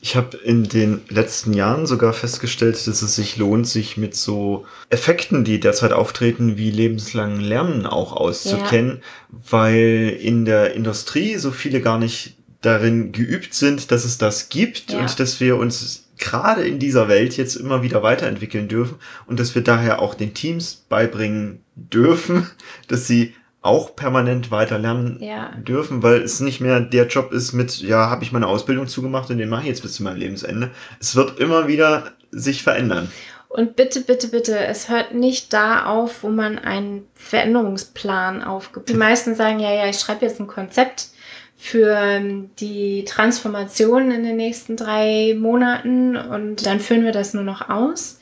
Ich 0.06 0.16
habe 0.16 0.38
in 0.38 0.66
den 0.66 1.02
letzten 1.10 1.52
Jahren 1.54 1.88
sogar 1.88 2.14
festgestellt, 2.14 2.76
dass 2.76 3.02
es 3.02 3.16
sich 3.16 3.38
lohnt, 3.38 3.68
sich 3.68 3.98
mit 3.98 4.14
so 4.14 4.68
Effekten, 4.92 5.44
die 5.44 5.60
derzeit 5.60 5.94
auftreten, 5.94 6.58
wie 6.58 6.70
lebenslangen 6.70 7.40
Lernen 7.40 7.88
auch 7.88 8.14
auszukennen, 8.14 9.00
ja. 9.02 9.40
weil 9.50 10.16
in 10.22 10.46
der 10.46 10.76
Industrie 10.76 11.38
so 11.38 11.50
viele 11.50 11.82
gar 11.82 11.98
nicht 11.98 12.38
darin 12.62 13.14
geübt 13.14 13.56
sind, 13.56 13.90
dass 13.90 14.06
es 14.06 14.20
das 14.20 14.50
gibt 14.50 14.92
ja. 14.92 15.00
und 15.00 15.20
dass 15.20 15.40
wir 15.40 15.58
uns 15.58 16.04
gerade 16.20 16.68
in 16.68 16.78
dieser 16.78 17.08
Welt 17.08 17.36
jetzt 17.36 17.56
immer 17.56 17.82
wieder 17.82 18.04
weiterentwickeln 18.04 18.68
dürfen 18.68 19.00
und 19.26 19.40
dass 19.40 19.56
wir 19.56 19.64
daher 19.64 20.04
auch 20.04 20.14
den 20.14 20.36
Teams 20.36 20.86
beibringen 20.88 21.64
dürfen, 21.74 22.48
dass 22.88 23.08
sie 23.08 23.34
auch 23.66 23.96
permanent 23.96 24.52
weiter 24.52 24.78
lernen 24.78 25.18
ja. 25.22 25.52
dürfen, 25.58 26.04
weil 26.04 26.22
es 26.22 26.40
nicht 26.40 26.62
mehr 26.62 26.80
der 26.80 27.08
Job 27.08 27.32
ist 27.32 27.54
mit, 27.54 27.80
ja, 27.80 28.10
habe 28.10 28.24
ich 28.24 28.32
meine 28.32 28.48
Ausbildung 28.48 28.88
zugemacht 28.88 29.30
und 29.30 29.38
den 29.38 29.50
mache 29.50 29.64
ich 29.64 29.70
jetzt 29.70 29.82
bis 29.82 29.94
zu 29.94 30.04
meinem 30.04 30.18
Lebensende. 30.18 30.72
Es 31.00 31.16
wird 31.16 31.40
immer 31.40 31.68
wieder 31.68 32.12
sich 32.32 32.64
verändern. 32.64 33.12
Und 33.50 33.76
bitte, 33.76 34.02
bitte, 34.02 34.28
bitte, 34.28 34.58
es 34.58 34.90
hört 34.90 35.14
nicht 35.14 35.54
da 35.54 35.86
auf, 35.86 36.24
wo 36.24 36.30
man 36.30 36.60
einen 36.60 37.08
Veränderungsplan 37.16 38.44
aufgibt. 38.44 38.90
Die 38.90 38.96
meisten 38.96 39.34
sagen, 39.34 39.60
ja, 39.60 39.74
ja, 39.74 39.88
ich 39.88 39.98
schreibe 39.98 40.26
jetzt 40.26 40.40
ein 40.40 40.48
Konzept 40.48 41.08
für 41.56 42.22
die 42.60 43.06
Transformation 43.06 44.12
in 44.12 44.24
den 44.24 44.36
nächsten 44.36 44.76
drei 44.76 45.36
Monaten 45.40 46.18
und 46.18 46.66
dann 46.66 46.82
führen 46.82 47.06
wir 47.06 47.14
das 47.14 47.34
nur 47.34 47.44
noch 47.44 47.70
aus. 47.70 48.20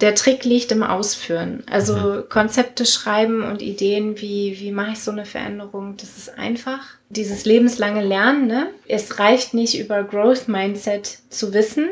Der 0.00 0.14
Trick 0.14 0.44
liegt 0.44 0.72
im 0.72 0.82
Ausführen. 0.82 1.62
Also 1.70 1.94
mhm. 1.94 2.28
Konzepte 2.28 2.86
schreiben 2.86 3.42
und 3.42 3.60
Ideen, 3.60 4.20
wie, 4.20 4.58
wie 4.58 4.72
mache 4.72 4.92
ich 4.92 5.00
so 5.00 5.10
eine 5.10 5.26
Veränderung, 5.26 5.96
das 5.98 6.16
ist 6.16 6.38
einfach. 6.38 6.80
Dieses 7.10 7.44
lebenslange 7.44 8.04
Lernen, 8.04 8.46
ne? 8.46 8.68
es 8.88 9.18
reicht 9.18 9.52
nicht 9.52 9.78
über 9.78 10.02
Growth 10.04 10.48
Mindset 10.48 11.18
zu 11.28 11.52
wissen. 11.52 11.88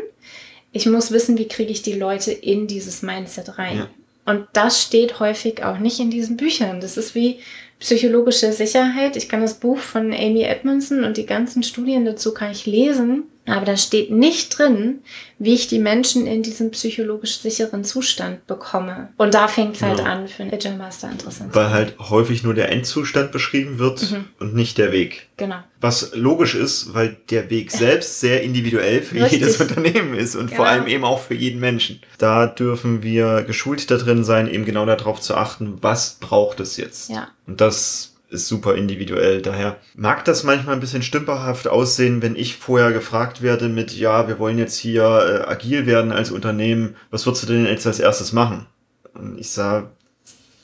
Ich 0.72 0.86
muss 0.86 1.10
wissen, 1.10 1.38
wie 1.38 1.48
kriege 1.48 1.72
ich 1.72 1.82
die 1.82 1.94
Leute 1.94 2.32
in 2.32 2.66
dieses 2.66 3.02
Mindset 3.02 3.58
rein. 3.58 3.78
Ja. 3.78 3.88
Und 4.24 4.46
das 4.52 4.82
steht 4.82 5.20
häufig 5.20 5.64
auch 5.64 5.78
nicht 5.78 6.00
in 6.00 6.10
diesen 6.10 6.36
Büchern. 6.36 6.80
Das 6.80 6.96
ist 6.96 7.14
wie 7.14 7.40
psychologische 7.80 8.52
Sicherheit. 8.52 9.16
Ich 9.16 9.28
kann 9.28 9.40
das 9.40 9.54
Buch 9.54 9.78
von 9.78 10.12
Amy 10.12 10.42
Edmondson 10.42 11.04
und 11.04 11.16
die 11.16 11.26
ganzen 11.26 11.62
Studien 11.62 12.04
dazu 12.04 12.34
kann 12.34 12.50
ich 12.50 12.66
lesen. 12.66 13.24
Aber 13.50 13.64
da 13.64 13.76
steht 13.76 14.11
nicht 14.11 14.59
drin, 14.59 15.00
wie 15.38 15.55
ich 15.55 15.69
die 15.69 15.78
Menschen 15.78 16.26
in 16.26 16.43
diesen 16.43 16.71
psychologisch 16.73 17.38
sicheren 17.38 17.85
Zustand 17.85 18.47
bekomme. 18.47 19.09
Und 19.17 19.35
da 19.35 19.49
fängt 19.49 19.76
es 19.76 19.83
halt 19.83 20.00
ja. 20.00 20.05
an, 20.05 20.28
für 20.28 20.43
einen 20.43 20.52
Agile 20.52 20.76
Master 20.76 21.11
interessant 21.11 21.55
Weil 21.55 21.71
halt 21.71 21.99
häufig 21.99 22.43
nur 22.43 22.55
der 22.55 22.71
Endzustand 22.71 23.31
beschrieben 23.31 23.78
wird 23.78 24.11
mhm. 24.11 24.25
und 24.40 24.55
nicht 24.55 24.78
der 24.78 24.93
Weg. 24.93 25.28
Genau. 25.37 25.59
Was 25.81 26.14
logisch 26.14 26.55
ist, 26.55 26.93
weil 26.95 27.17
der 27.31 27.50
Weg 27.50 27.71
selbst 27.73 28.21
sehr 28.21 28.43
individuell 28.43 29.02
für 29.02 29.17
Richtig. 29.17 29.40
jedes 29.40 29.61
Unternehmen 29.61 30.14
ist 30.14 30.35
und 30.35 30.47
genau. 30.47 30.57
vor 30.57 30.67
allem 30.67 30.87
eben 30.87 31.05
auch 31.05 31.21
für 31.21 31.35
jeden 31.35 31.61
Menschen. 31.61 32.00
Da 32.19 32.47
dürfen 32.47 33.02
wir 33.02 33.43
geschult 33.43 33.90
da 33.90 33.97
drin 33.97 34.25
sein, 34.25 34.49
eben 34.49 34.64
genau 34.64 34.87
darauf 34.87 35.21
zu 35.21 35.37
achten, 35.37 35.78
was 35.81 36.19
braucht 36.21 36.61
es 36.61 36.76
jetzt. 36.76 37.11
Ja. 37.11 37.28
Und 37.47 37.61
das 37.61 38.17
ist 38.30 38.49
super 38.49 38.75
individuell. 38.75 39.40
Daher 39.40 39.78
mag 39.94 40.25
das 40.25 40.44
manchmal 40.44 40.75
ein 40.75 40.80
bisschen 40.80 41.02
stümperhaft 41.02 41.66
aussehen, 41.68 42.20
wenn 42.23 42.37
ich 42.37 42.56
vorher 42.56 42.92
gefragt 42.92 43.42
werde 43.42 43.68
mit, 43.68 43.92
ja, 43.92 44.28
wir 44.28 44.38
wollen 44.38 44.58
jetzt 44.58 44.76
hier 44.76 45.02
äh, 45.02 45.50
agil 45.50 45.87
werden 45.87 46.12
als 46.12 46.30
Unternehmen, 46.30 46.97
was 47.11 47.26
würdest 47.26 47.44
du 47.44 47.47
denn 47.52 47.66
jetzt 47.66 47.87
als 47.87 48.00
erstes 48.00 48.32
machen? 48.32 48.66
Und 49.14 49.38
ich 49.38 49.50
sage, 49.50 49.88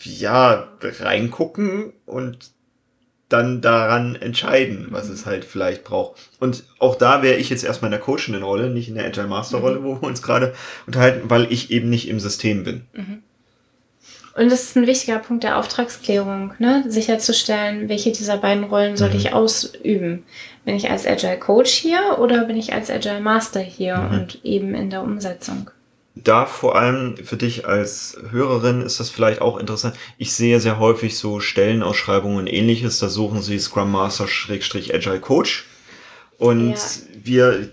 ja, 0.03 0.69
reingucken 0.83 1.93
und 2.05 2.53
dann 3.35 3.61
daran 3.61 4.15
entscheiden, 4.15 4.89
was 4.91 5.09
es 5.09 5.27
halt 5.27 5.45
vielleicht 5.45 5.83
braucht. 5.83 6.21
Und 6.39 6.65
auch 6.79 6.95
da 6.95 7.23
wäre 7.23 7.37
ich 7.37 7.51
jetzt 7.51 7.65
erstmal 7.65 7.89
in 7.89 7.99
der 7.99 8.01
coachenden 8.01 8.45
Rolle, 8.45 8.71
nicht 8.71 8.89
in 8.89 8.95
der 8.95 9.07
Agile 9.07 9.27
Master 9.27 9.59
Rolle, 9.59 9.81
mhm. 9.81 9.85
wo 9.85 9.95
wir 10.01 10.03
uns 10.05 10.23
gerade 10.23 10.55
unterhalten, 10.87 11.31
weil 11.31 11.51
ich 11.51 11.71
eben 11.71 11.91
nicht 11.91 12.09
im 12.09 12.21
System 12.21 12.63
bin. 12.63 12.83
Mhm. 12.93 13.23
Und 14.37 14.51
das 14.51 14.65
ist 14.65 14.77
ein 14.77 14.87
wichtiger 14.87 15.19
Punkt 15.19 15.45
der 15.45 15.59
Auftragsklärung, 15.59 16.55
ne? 16.59 16.85
sicherzustellen, 16.89 17.89
welche 17.89 18.11
dieser 18.11 18.37
beiden 18.37 18.65
Rollen 18.65 18.97
soll 18.97 19.11
mhm. 19.11 19.17
ich 19.17 19.33
ausüben. 19.33 20.25
Bin 20.65 20.75
ich 20.75 20.91
als 20.91 21.07
Agile 21.07 21.39
Coach 21.39 21.71
hier 21.71 22.19
oder 22.19 22.45
bin 22.45 22.57
ich 22.57 22.73
als 22.73 22.91
Agile 22.91 23.21
Master 23.21 23.61
hier 23.61 23.97
mhm. 23.97 24.19
und 24.19 24.45
eben 24.45 24.75
in 24.75 24.91
der 24.91 25.03
Umsetzung? 25.03 25.71
Da 26.17 26.47
vor 26.47 26.77
allem 26.77 27.17
für 27.17 27.37
dich 27.37 27.67
als 27.67 28.17
Hörerin 28.31 28.83
ist 28.83 29.01
das 29.01 29.11
vielleicht 29.11 29.41
auch 29.41 29.59
interessant. 29.59 29.97
Ich 30.17 30.33
sehe 30.33 30.61
sehr 30.61 30.79
häufig 30.79 31.19
so 31.19 31.41
Stellenausschreibungen 31.41 32.39
und 32.39 32.47
ähnliches. 32.47 33.01
Da 33.01 33.09
suchen 33.09 33.43
sie 33.43 33.59
Scrum 33.59 33.91
Master 33.91 34.29
Schrägstrich 34.29 34.95
Agile 34.95 35.21
Coach. 35.21 35.67
Und 36.39 36.71
ja. 36.71 36.77
wir 37.23 37.69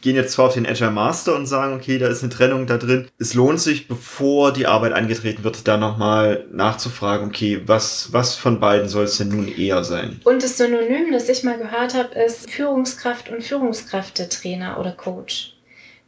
gehen 0.00 0.16
jetzt 0.16 0.32
zwar 0.32 0.46
auf 0.46 0.54
den 0.54 0.66
Agile 0.66 0.90
Master 0.90 1.34
und 1.34 1.46
sagen, 1.46 1.74
okay, 1.74 1.98
da 1.98 2.08
ist 2.08 2.22
eine 2.22 2.32
Trennung 2.32 2.66
da 2.66 2.78
drin. 2.78 3.08
Es 3.18 3.34
lohnt 3.34 3.60
sich, 3.60 3.88
bevor 3.88 4.52
die 4.52 4.66
Arbeit 4.66 4.92
angetreten 4.92 5.44
wird, 5.44 5.66
da 5.66 5.76
nochmal 5.76 6.46
nachzufragen, 6.52 7.28
okay, 7.28 7.62
was, 7.66 8.12
was 8.12 8.34
von 8.34 8.60
beiden 8.60 8.88
soll 8.88 9.04
es 9.04 9.18
denn 9.18 9.28
nun 9.28 9.48
eher 9.48 9.84
sein? 9.84 10.20
Und 10.24 10.42
das 10.42 10.56
Synonym, 10.56 11.12
das 11.12 11.28
ich 11.28 11.42
mal 11.42 11.58
gehört 11.58 11.94
habe, 11.94 12.14
ist 12.14 12.50
Führungskraft 12.50 13.30
und 13.30 13.42
Führungskräftetrainer 13.42 14.78
oder 14.78 14.92
Coach. 14.92 15.54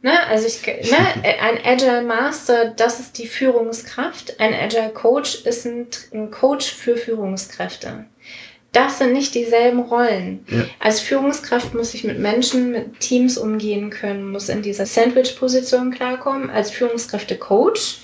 Ne, 0.03 0.11
also 0.27 0.47
ich, 0.47 0.65
ne, 0.65 0.97
ein 1.41 1.59
Agile 1.63 2.01
Master, 2.01 2.71
das 2.75 2.99
ist 2.99 3.17
die 3.19 3.27
Führungskraft. 3.27 4.39
Ein 4.39 4.53
Agile 4.53 4.89
Coach 4.89 5.45
ist 5.45 5.65
ein, 5.65 5.87
ein 6.11 6.31
Coach 6.31 6.73
für 6.73 6.97
Führungskräfte 6.97 8.05
das 8.71 8.99
sind 8.99 9.13
nicht 9.13 9.35
dieselben 9.35 9.79
Rollen. 9.79 10.45
Ja. 10.49 10.63
Als 10.79 11.01
Führungskraft 11.01 11.73
muss 11.73 11.93
ich 11.93 12.03
mit 12.03 12.19
Menschen, 12.19 12.71
mit 12.71 12.99
Teams 12.99 13.37
umgehen 13.37 13.89
können, 13.89 14.31
muss 14.31 14.47
in 14.47 14.61
dieser 14.61 14.85
Sandwich-Position 14.85 15.91
klarkommen. 15.91 16.49
Als 16.49 16.71
Führungskräfte-Coach 16.71 17.97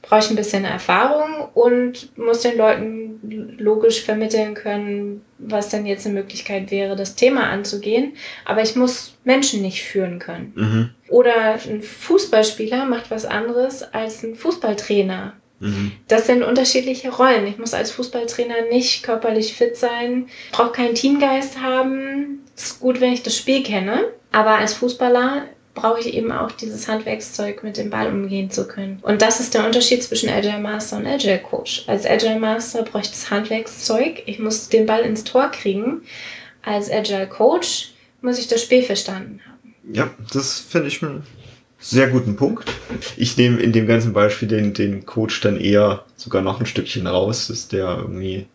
brauche 0.00 0.20
ich 0.20 0.30
ein 0.30 0.36
bisschen 0.36 0.64
Erfahrung 0.64 1.48
und 1.52 2.16
muss 2.16 2.40
den 2.40 2.56
Leuten 2.56 3.56
logisch 3.58 4.02
vermitteln 4.04 4.54
können, 4.54 5.22
was 5.38 5.68
denn 5.68 5.84
jetzt 5.84 6.06
eine 6.06 6.14
Möglichkeit 6.14 6.70
wäre, 6.70 6.96
das 6.96 7.16
Thema 7.16 7.50
anzugehen. 7.50 8.14
Aber 8.44 8.62
ich 8.62 8.74
muss 8.74 9.18
Menschen 9.24 9.60
nicht 9.60 9.82
führen 9.82 10.18
können. 10.18 10.52
Mhm. 10.54 10.90
Oder 11.08 11.58
ein 11.68 11.82
Fußballspieler 11.82 12.86
macht 12.86 13.10
was 13.10 13.26
anderes 13.26 13.82
als 13.82 14.22
ein 14.22 14.34
Fußballtrainer 14.34 15.34
Mhm. 15.60 15.92
Das 16.08 16.26
sind 16.26 16.42
unterschiedliche 16.42 17.10
Rollen. 17.10 17.46
Ich 17.46 17.58
muss 17.58 17.74
als 17.74 17.90
Fußballtrainer 17.92 18.68
nicht 18.70 19.02
körperlich 19.02 19.54
fit 19.54 19.76
sein, 19.76 20.28
brauche 20.52 20.72
keinen 20.72 20.94
Teamgeist 20.94 21.60
haben. 21.60 22.40
Ist 22.56 22.80
gut, 22.80 23.00
wenn 23.00 23.12
ich 23.12 23.22
das 23.22 23.36
Spiel 23.36 23.62
kenne. 23.62 24.04
Aber 24.32 24.58
als 24.58 24.74
Fußballer 24.74 25.46
brauche 25.74 26.00
ich 26.00 26.14
eben 26.14 26.32
auch 26.32 26.50
dieses 26.52 26.88
Handwerkszeug, 26.88 27.62
mit 27.62 27.76
dem 27.76 27.90
Ball 27.90 28.08
umgehen 28.08 28.50
zu 28.50 28.66
können. 28.66 28.98
Und 29.02 29.22
das 29.22 29.40
ist 29.40 29.54
der 29.54 29.64
Unterschied 29.64 30.02
zwischen 30.02 30.28
Agile 30.28 30.58
Master 30.58 30.96
und 30.96 31.06
Agile 31.06 31.38
Coach. 31.38 31.84
Als 31.86 32.06
Agile 32.06 32.40
Master 32.40 32.82
brauche 32.82 33.02
ich 33.02 33.10
das 33.10 33.30
Handwerkszeug. 33.30 34.22
Ich 34.26 34.38
muss 34.38 34.68
den 34.68 34.86
Ball 34.86 35.02
ins 35.02 35.24
Tor 35.24 35.50
kriegen. 35.50 36.02
Als 36.62 36.90
Agile 36.90 37.28
Coach 37.28 37.92
muss 38.22 38.38
ich 38.38 38.48
das 38.48 38.62
Spiel 38.62 38.82
verstanden 38.82 39.40
haben. 39.46 39.74
Ja, 39.92 40.10
das 40.32 40.60
finde 40.60 40.88
ich 40.88 41.00
sehr 41.88 42.08
guten 42.08 42.36
Punkt. 42.36 42.70
Ich 43.16 43.36
nehme 43.36 43.60
in 43.60 43.72
dem 43.72 43.86
ganzen 43.86 44.12
Beispiel 44.12 44.48
den, 44.48 44.74
den 44.74 45.06
Coach 45.06 45.40
dann 45.40 45.58
eher 45.58 46.04
sogar 46.16 46.42
noch 46.42 46.58
ein 46.58 46.66
Stückchen 46.66 47.06
raus, 47.06 47.48
ist 47.48 47.72
der 47.72 47.96
irgendwie, 47.98 48.46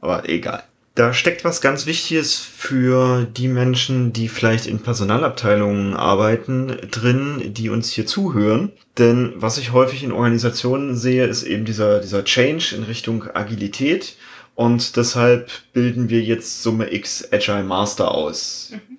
aber 0.00 0.28
egal. 0.28 0.64
Da 0.94 1.14
steckt 1.14 1.42
was 1.44 1.62
ganz 1.62 1.86
Wichtiges 1.86 2.36
für 2.36 3.24
die 3.24 3.48
Menschen, 3.48 4.12
die 4.12 4.28
vielleicht 4.28 4.66
in 4.66 4.80
Personalabteilungen 4.80 5.94
arbeiten, 5.94 6.76
drin, 6.90 7.54
die 7.54 7.70
uns 7.70 7.90
hier 7.90 8.04
zuhören. 8.04 8.72
Denn 8.98 9.32
was 9.36 9.56
ich 9.56 9.72
häufig 9.72 10.02
in 10.04 10.12
Organisationen 10.12 10.94
sehe, 10.94 11.24
ist 11.24 11.44
eben 11.44 11.64
dieser, 11.64 12.00
dieser 12.00 12.24
Change 12.24 12.74
in 12.76 12.82
Richtung 12.82 13.24
Agilität. 13.32 14.16
Und 14.54 14.96
deshalb 14.98 15.50
bilden 15.72 16.10
wir 16.10 16.20
jetzt 16.20 16.62
Summe 16.62 16.92
X 16.92 17.26
Agile 17.32 17.64
Master 17.64 18.10
aus. 18.10 18.72
Mhm 18.72 18.91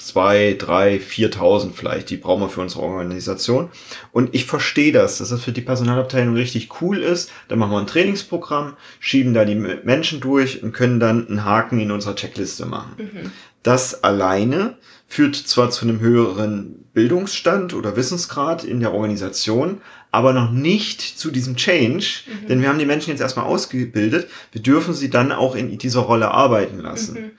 zwei, 0.00 0.56
drei, 0.58 0.98
viertausend 0.98 1.76
vielleicht, 1.76 2.10
die 2.10 2.16
brauchen 2.16 2.42
wir 2.42 2.48
für 2.48 2.60
unsere 2.60 2.82
Organisation. 2.82 3.70
Und 4.12 4.34
ich 4.34 4.46
verstehe 4.46 4.92
das, 4.92 5.18
dass 5.18 5.30
das 5.30 5.42
für 5.42 5.52
die 5.52 5.60
Personalabteilung 5.60 6.34
richtig 6.34 6.80
cool 6.80 6.98
ist. 6.98 7.30
Dann 7.48 7.58
machen 7.58 7.72
wir 7.72 7.78
ein 7.78 7.86
Trainingsprogramm, 7.86 8.76
schieben 8.98 9.34
da 9.34 9.44
die 9.44 9.54
Menschen 9.54 10.20
durch 10.20 10.62
und 10.62 10.72
können 10.72 11.00
dann 11.00 11.28
einen 11.28 11.44
Haken 11.44 11.80
in 11.80 11.90
unserer 11.90 12.16
Checkliste 12.16 12.66
machen. 12.66 12.94
Mhm. 12.98 13.32
Das 13.62 14.04
alleine 14.04 14.76
führt 15.06 15.36
zwar 15.36 15.70
zu 15.70 15.84
einem 15.84 16.00
höheren 16.00 16.84
Bildungsstand 16.94 17.74
oder 17.74 17.96
Wissensgrad 17.96 18.64
in 18.64 18.80
der 18.80 18.94
Organisation, 18.94 19.80
aber 20.12 20.32
noch 20.32 20.50
nicht 20.50 21.00
zu 21.00 21.30
diesem 21.30 21.56
Change, 21.56 22.22
mhm. 22.26 22.46
denn 22.48 22.62
wir 22.62 22.68
haben 22.68 22.78
die 22.78 22.86
Menschen 22.86 23.10
jetzt 23.10 23.20
erstmal 23.20 23.46
ausgebildet, 23.46 24.28
wir 24.52 24.62
dürfen 24.62 24.94
sie 24.94 25.10
dann 25.10 25.32
auch 25.32 25.54
in 25.54 25.76
dieser 25.78 26.00
Rolle 26.00 26.30
arbeiten 26.30 26.78
lassen. 26.80 27.14
Mhm. 27.14 27.30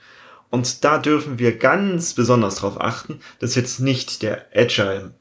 Und 0.52 0.84
da 0.84 1.00
dürfen 1.00 1.40
wir 1.40 1.58
ganz 1.58 2.14
besonders 2.14 2.56
darauf 2.56 2.80
achten, 2.80 3.20
dass 3.40 3.56
jetzt 3.56 3.80
nicht 3.80 4.22
der 4.22 4.46
Agile 4.54 5.14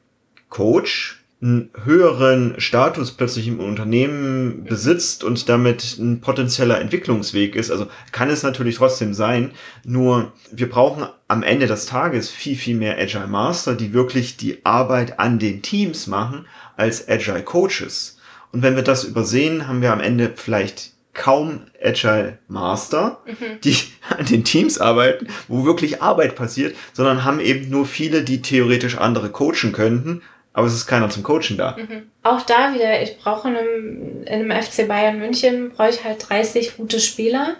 Coach 0.49 1.21
einen 1.41 1.71
höheren 1.85 2.59
Status 2.59 3.13
plötzlich 3.13 3.47
im 3.47 3.59
Unternehmen 3.59 4.63
besitzt 4.65 5.23
und 5.23 5.49
damit 5.49 5.97
ein 5.97 6.21
potenzieller 6.21 6.79
Entwicklungsweg 6.79 7.55
ist. 7.55 7.71
Also 7.71 7.87
kann 8.11 8.29
es 8.29 8.43
natürlich 8.43 8.75
trotzdem 8.75 9.15
sein. 9.15 9.51
Nur 9.83 10.33
wir 10.51 10.69
brauchen 10.69 11.07
am 11.27 11.41
Ende 11.41 11.65
des 11.65 11.87
Tages 11.87 12.29
viel, 12.29 12.55
viel 12.55 12.77
mehr 12.77 12.99
Agile 12.99 13.25
Master, 13.25 13.73
die 13.73 13.93
wirklich 13.93 14.37
die 14.37 14.63
Arbeit 14.65 15.19
an 15.19 15.39
den 15.39 15.63
Teams 15.63 16.05
machen 16.05 16.45
als 16.77 17.07
Agile 17.09 17.41
Coaches. 17.41 18.19
Und 18.51 18.61
wenn 18.61 18.75
wir 18.75 18.83
das 18.83 19.03
übersehen, 19.03 19.67
haben 19.67 19.81
wir 19.81 19.93
am 19.93 20.01
Ende 20.01 20.33
vielleicht 20.35 20.91
kaum 21.13 21.67
Agile 21.81 22.37
Master, 22.47 23.21
mhm. 23.25 23.61
die 23.63 23.75
an 24.17 24.25
den 24.25 24.43
Teams 24.43 24.79
arbeiten, 24.79 25.27
wo 25.47 25.65
wirklich 25.65 26.01
Arbeit 26.01 26.35
passiert, 26.35 26.75
sondern 26.93 27.23
haben 27.23 27.39
eben 27.39 27.69
nur 27.69 27.85
viele, 27.85 28.23
die 28.23 28.41
theoretisch 28.41 28.97
andere 28.97 29.29
coachen 29.29 29.71
könnten, 29.71 30.21
aber 30.53 30.67
es 30.67 30.73
ist 30.73 30.87
keiner 30.87 31.09
zum 31.09 31.23
Coachen 31.23 31.57
da. 31.57 31.77
Mhm. 31.77 32.09
Auch 32.23 32.41
da 32.41 32.73
wieder, 32.73 33.01
ich 33.01 33.17
brauche 33.17 33.49
in 33.49 33.57
einem, 33.57 34.23
in 34.23 34.51
einem 34.51 34.63
FC 34.63 34.87
Bayern 34.87 35.19
München, 35.19 35.71
brauche 35.71 35.89
ich 35.89 36.03
halt 36.03 36.29
30 36.29 36.77
gute 36.77 36.99
Spieler 36.99 37.55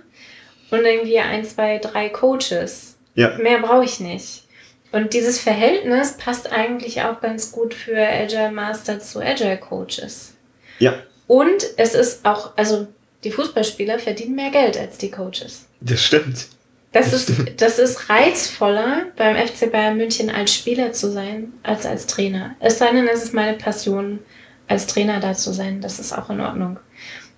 und 0.71 0.85
irgendwie 0.85 1.19
ein, 1.19 1.45
zwei, 1.45 1.77
drei 1.77 2.09
Coaches. 2.09 2.97
Ja. 3.15 3.37
Mehr 3.37 3.59
brauche 3.59 3.85
ich 3.85 3.99
nicht. 3.99 4.43
Und 4.91 5.13
dieses 5.13 5.39
Verhältnis 5.39 6.17
passt 6.17 6.51
eigentlich 6.51 7.01
auch 7.01 7.21
ganz 7.21 7.51
gut 7.51 7.73
für 7.73 7.97
Agile 7.97 8.51
Master 8.51 8.99
zu 8.99 9.21
Agile 9.21 9.57
Coaches. 9.57 10.33
Ja. 10.79 10.95
Und 11.27 11.63
es 11.77 11.95
ist 11.95 12.25
auch, 12.25 12.57
also 12.57 12.87
die 13.23 13.31
Fußballspieler 13.31 13.99
verdienen 13.99 14.35
mehr 14.35 14.51
Geld 14.51 14.77
als 14.77 14.97
die 14.97 15.11
Coaches. 15.11 15.65
Das 15.79 16.01
stimmt. 16.01 16.47
Das, 16.91 17.11
das 17.11 17.13
ist, 17.13 17.33
stimmt. 17.33 17.61
das 17.61 17.79
ist 17.79 18.09
reizvoller, 18.09 19.05
beim 19.15 19.35
FC 19.35 19.71
Bayern 19.71 19.97
München 19.97 20.29
als 20.29 20.53
Spieler 20.53 20.91
zu 20.91 21.11
sein, 21.11 21.53
als 21.63 21.85
als 21.85 22.07
Trainer. 22.07 22.55
Es 22.59 22.79
sei 22.79 22.91
denn, 22.91 23.07
es 23.07 23.23
ist 23.23 23.33
meine 23.33 23.57
Passion, 23.57 24.19
als 24.67 24.87
Trainer 24.87 25.19
da 25.19 25.33
zu 25.33 25.53
sein. 25.53 25.81
Das 25.81 25.99
ist 25.99 26.13
auch 26.13 26.29
in 26.29 26.41
Ordnung. 26.41 26.79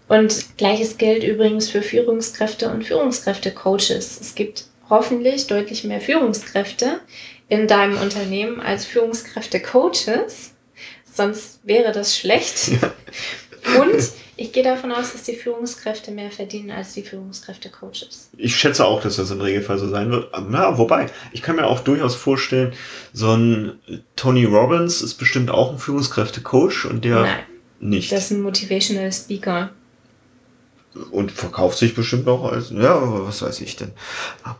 Und 0.07 0.57
gleiches 0.57 0.97
gilt 0.97 1.23
übrigens 1.23 1.69
für 1.69 1.81
Führungskräfte 1.81 2.69
und 2.69 2.83
Führungskräfte-Coaches. 2.83 4.19
Es 4.19 4.35
gibt 4.35 4.65
hoffentlich 4.89 5.47
deutlich 5.47 5.83
mehr 5.83 6.01
Führungskräfte 6.01 6.99
in 7.49 7.67
deinem 7.67 7.97
Unternehmen 7.99 8.59
als 8.59 8.85
Führungskräfte-Coaches. 8.85 10.51
Sonst 11.11 11.59
wäre 11.63 11.91
das 11.91 12.17
schlecht. 12.17 12.69
Ja. 12.69 12.93
Und 13.81 14.09
ich 14.35 14.51
gehe 14.51 14.63
davon 14.63 14.91
aus, 14.91 15.13
dass 15.13 15.23
die 15.23 15.35
Führungskräfte 15.35 16.11
mehr 16.11 16.31
verdienen 16.31 16.71
als 16.71 16.93
die 16.93 17.03
Führungskräfte-Coaches. 17.03 18.29
Ich 18.37 18.55
schätze 18.55 18.85
auch, 18.85 19.01
dass 19.01 19.17
das 19.17 19.31
im 19.31 19.41
Regelfall 19.41 19.77
so 19.77 19.87
sein 19.87 20.09
wird. 20.11 20.31
Na, 20.49 20.77
wobei, 20.77 21.07
ich 21.31 21.41
kann 21.41 21.55
mir 21.55 21.67
auch 21.67 21.81
durchaus 21.81 22.15
vorstellen, 22.15 22.73
so 23.13 23.33
ein 23.33 23.73
Tony 24.15 24.45
Robbins 24.45 25.01
ist 25.01 25.15
bestimmt 25.15 25.51
auch 25.51 25.71
ein 25.71 25.77
Führungskräfte-Coach 25.77 26.85
und 26.85 27.05
der 27.05 27.21
Nein, 27.21 27.39
nicht. 27.79 28.11
Das 28.11 28.25
ist 28.25 28.31
ein 28.31 28.41
Motivational 28.41 29.11
Speaker 29.11 29.71
und 31.11 31.31
verkauft 31.31 31.77
sich 31.77 31.95
bestimmt 31.95 32.25
noch 32.25 32.43
als, 32.43 32.69
ja, 32.71 32.99
was 33.01 33.41
weiß 33.41 33.61
ich 33.61 33.75
denn. 33.75 33.91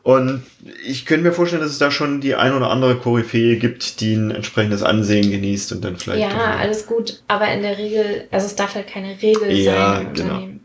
Und 0.02 0.43
ich 0.86 1.06
könnte 1.06 1.24
mir 1.28 1.34
vorstellen, 1.34 1.62
dass 1.62 1.72
es 1.72 1.78
da 1.78 1.91
schon 1.91 2.22
die 2.22 2.36
ein 2.36 2.54
oder 2.54 2.69
andere 2.69 2.98
Koryphäe 2.98 3.58
gibt, 3.58 4.00
die 4.02 4.15
ein 4.15 4.32
entsprechendes 4.32 4.84
Ansehen 4.84 5.30
genießt 5.30 5.74
und 5.74 5.84
dann 5.84 5.98
vielleicht. 5.98 6.22
Ja, 6.22 6.56
alles 6.58 6.88
gut, 6.88 7.22
aber 7.28 7.52
in 7.52 7.62
der 7.62 7.78
Regel, 7.78 8.28
also 8.32 8.48
es 8.48 8.56
darf 8.56 8.76
halt 8.76 8.88
keine 8.88 9.22
Regel 9.22 9.52
ja, 9.52 9.96
sein 9.96 10.08
im 10.08 10.13
genau. 10.13 10.34
Unternehmen. 10.34 10.60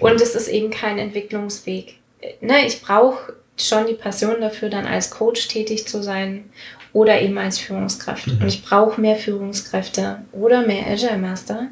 Und 0.00 0.20
es 0.20 0.34
ist 0.34 0.48
eben 0.48 0.70
kein 0.70 0.98
Entwicklungsweg. 0.98 1.96
Ne, 2.40 2.66
ich 2.66 2.80
brauche 2.80 3.34
schon 3.56 3.86
die 3.86 3.94
Passion 3.94 4.40
dafür, 4.40 4.70
dann 4.70 4.86
als 4.86 5.10
Coach 5.10 5.48
tätig 5.48 5.86
zu 5.86 6.02
sein 6.02 6.50
oder 6.92 7.20
eben 7.20 7.38
als 7.38 7.58
Führungskraft. 7.58 8.26
Mhm. 8.26 8.38
Und 8.40 8.48
ich 8.48 8.64
brauche 8.64 9.00
mehr 9.00 9.16
Führungskräfte 9.16 10.22
oder 10.32 10.66
mehr 10.66 10.86
Agile 10.86 11.18
Master 11.18 11.68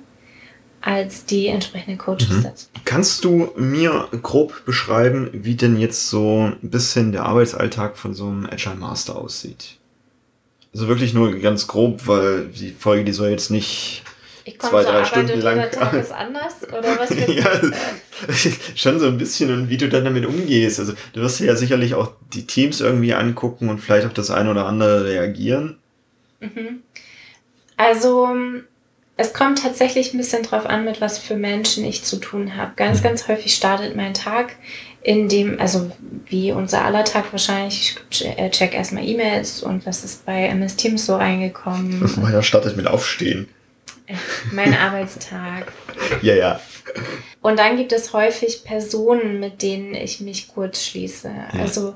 als 0.81 1.25
die 1.25 1.49
entsprechenden 1.49 1.99
Coaches 1.99 2.29
mhm. 2.29 2.43
dazu. 2.45 2.67
Kannst 2.85 3.25
du 3.25 3.51
mir 3.57 4.09
grob 4.23 4.65
beschreiben, 4.65 5.31
wie 5.33 5.57
denn 5.57 5.77
jetzt 5.77 6.09
so 6.09 6.53
ein 6.63 6.71
bisschen 6.71 7.13
der 7.13 7.25
Arbeitsalltag 7.25 7.97
von 7.97 8.15
so 8.15 8.27
einem 8.27 8.47
Agile 8.47 8.77
Master 8.77 9.17
aussieht? 9.17 9.77
Also 10.73 10.89
wirklich 10.89 11.15
nur 11.15 11.35
ganz 11.39 11.67
grob, 11.67 12.07
weil 12.07 12.47
die 12.49 12.71
Folge, 12.71 13.05
die 13.05 13.13
soll 13.13 13.31
jetzt 13.31 13.51
nicht 13.51 14.05
zwei, 14.59 14.83
drei 14.83 15.05
Stunden 15.05 15.41
lang. 15.41 15.71
Tag 15.71 15.93
ist 16.01 16.13
anders 16.13 16.57
oder 16.67 16.99
was 16.99 17.11
ja, 17.11 17.61
schon 18.75 19.01
so 19.01 19.07
ein 19.07 19.19
bisschen 19.19 19.53
und 19.53 19.69
wie 19.69 19.77
du 19.77 19.89
dann 19.89 20.05
damit 20.05 20.27
umgehst. 20.27 20.79
Also 20.79 20.95
du 21.13 21.21
wirst 21.21 21.41
ja 21.41 21.57
sicherlich 21.57 21.95
auch 21.95 22.13
die 22.33 22.47
Teams 22.47 22.81
irgendwie 22.81 23.15
angucken 23.15 23.69
und 23.69 23.79
vielleicht 23.79 24.07
auf 24.07 24.15
das 24.15 24.31
eine 24.31 24.51
oder 24.51 24.67
andere 24.67 25.05
reagieren. 25.05 25.79
Mhm. 26.41 26.83
Also 27.77 28.29
es 29.19 29.35
kommt 29.35 29.61
tatsächlich 29.63 30.15
ein 30.15 30.19
bisschen 30.19 30.45
drauf 30.45 30.65
an, 30.65 30.85
mit 30.85 31.01
was 31.01 31.19
für 31.19 31.35
Menschen 31.35 31.85
ich 31.85 32.05
zu 32.05 32.17
tun 32.17 32.57
habe. 32.57 32.73
Ganz, 32.77 33.03
ganz 33.03 33.27
häufig 33.27 33.53
startet 33.53 33.97
mein 33.97 34.15
Tag 34.15 34.55
in 35.03 35.29
dem, 35.29 35.61
also 35.61 35.91
wie 36.27 36.53
unser 36.53 36.85
aller 36.85 37.05
Tag 37.05 37.33
wahrscheinlich, 37.33 37.97
ich 38.11 38.25
äh, 38.25 38.49
check 38.51 38.75
erstmal 38.75 39.05
E-Mails 39.05 39.65
und 39.65 39.85
was 39.87 40.05
ist 40.05 40.25
bei 40.25 40.47
MS 40.47 40.77
Teams 40.77 41.05
so 41.05 41.17
reingekommen. 41.17 42.09
Meiner 42.23 42.45
startet 42.45 42.77
mit 42.77 42.87
Aufstehen. 42.87 43.49
Äh, 44.07 44.15
mein 44.53 44.73
Arbeitstag. 44.75 45.73
Ja, 46.23 46.35
ja. 46.35 46.61
Und 47.43 47.59
dann 47.59 47.77
gibt 47.77 47.93
es 47.93 48.13
häufig 48.13 48.63
Personen, 48.65 49.41
mit 49.41 49.63
denen 49.63 49.95
ich 49.95 50.21
mich 50.21 50.49
kurz 50.49 50.85
schließe. 50.85 51.29
Ja. 51.29 51.61
Also 51.61 51.95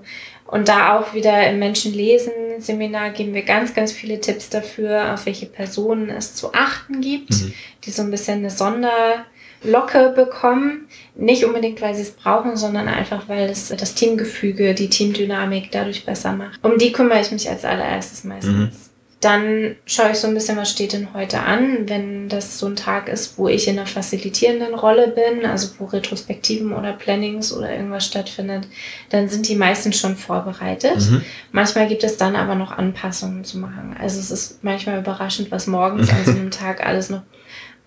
und 0.53 0.69
da 0.69 0.99
auch 0.99 1.15
wieder 1.15 1.49
im 1.49 1.61
Menschenlesen-Seminar 1.61 3.13
geben 3.13 3.33
wir 3.33 3.41
ganz, 3.41 3.73
ganz 3.73 3.91
viele 3.91 4.21
Tipps 4.21 4.51
dafür, 4.51 5.15
auf 5.15 5.25
welche 5.25 5.47
Personen 5.47 6.11
es 6.11 6.35
zu 6.35 6.53
achten 6.53 7.01
gibt, 7.01 7.31
mhm. 7.31 7.55
die 7.83 7.91
so 7.91 8.03
ein 8.03 8.11
bisschen 8.11 8.41
eine 8.41 8.51
Sonderlocke 8.51 10.13
bekommen. 10.15 10.89
Nicht 11.15 11.47
unbedingt, 11.47 11.81
weil 11.81 11.95
sie 11.95 12.03
es 12.03 12.11
brauchen, 12.11 12.59
sondern 12.59 12.87
einfach, 12.87 13.31
weil 13.31 13.49
es 13.49 13.69
das 13.69 13.95
Teamgefüge, 13.95 14.75
die 14.75 14.91
Teamdynamik 14.91 15.71
dadurch 15.71 16.05
besser 16.05 16.33
macht. 16.33 16.63
Um 16.63 16.77
die 16.77 16.93
kümmere 16.93 17.23
ich 17.23 17.33
mich 17.33 17.49
als 17.49 17.65
allererstes 17.65 18.23
meistens. 18.25 18.53
Mhm. 18.53 18.92
Dann 19.23 19.77
schaue 19.87 20.11
ich 20.11 20.19
so 20.19 20.27
ein 20.27 20.35
bisschen, 20.35 20.57
was 20.57 20.71
steht 20.71 20.93
denn 20.93 21.15
heute 21.15 21.41
an, 21.41 21.89
wenn 21.89 22.29
das 22.29 22.59
so 22.59 22.67
ein 22.67 22.75
Tag 22.75 23.09
ist, 23.09 23.39
wo 23.39 23.47
ich 23.47 23.69
in 23.69 23.79
einer 23.79 23.87
facilitierenden 23.87 24.75
Rolle 24.75 25.09
bin, 25.09 25.47
also 25.47 25.69
wo 25.79 25.85
Retrospektiven 25.85 26.73
oder 26.73 26.93
Plannings 26.93 27.53
oder 27.53 27.73
irgendwas 27.73 28.05
stattfindet, 28.05 28.67
dann 29.11 29.29
sind 29.29 29.49
die 29.49 29.55
meisten 29.55 29.93
schon 29.93 30.17
vorbereitet. 30.17 31.09
Mhm. 31.09 31.23
Manchmal 31.53 31.87
gibt 31.87 32.03
es 32.03 32.17
dann 32.17 32.35
aber 32.35 32.57
noch 32.57 32.73
Anpassungen 32.73 33.45
zu 33.45 33.59
machen. 33.59 33.97
Also 33.97 34.19
es 34.19 34.33
ist 34.33 34.65
manchmal 34.65 34.99
überraschend, 34.99 35.53
was 35.53 35.69
morgens 35.69 36.11
an 36.11 36.25
so 36.25 36.33
einem 36.33 36.51
Tag 36.51 36.85
alles 36.85 37.09
noch 37.09 37.23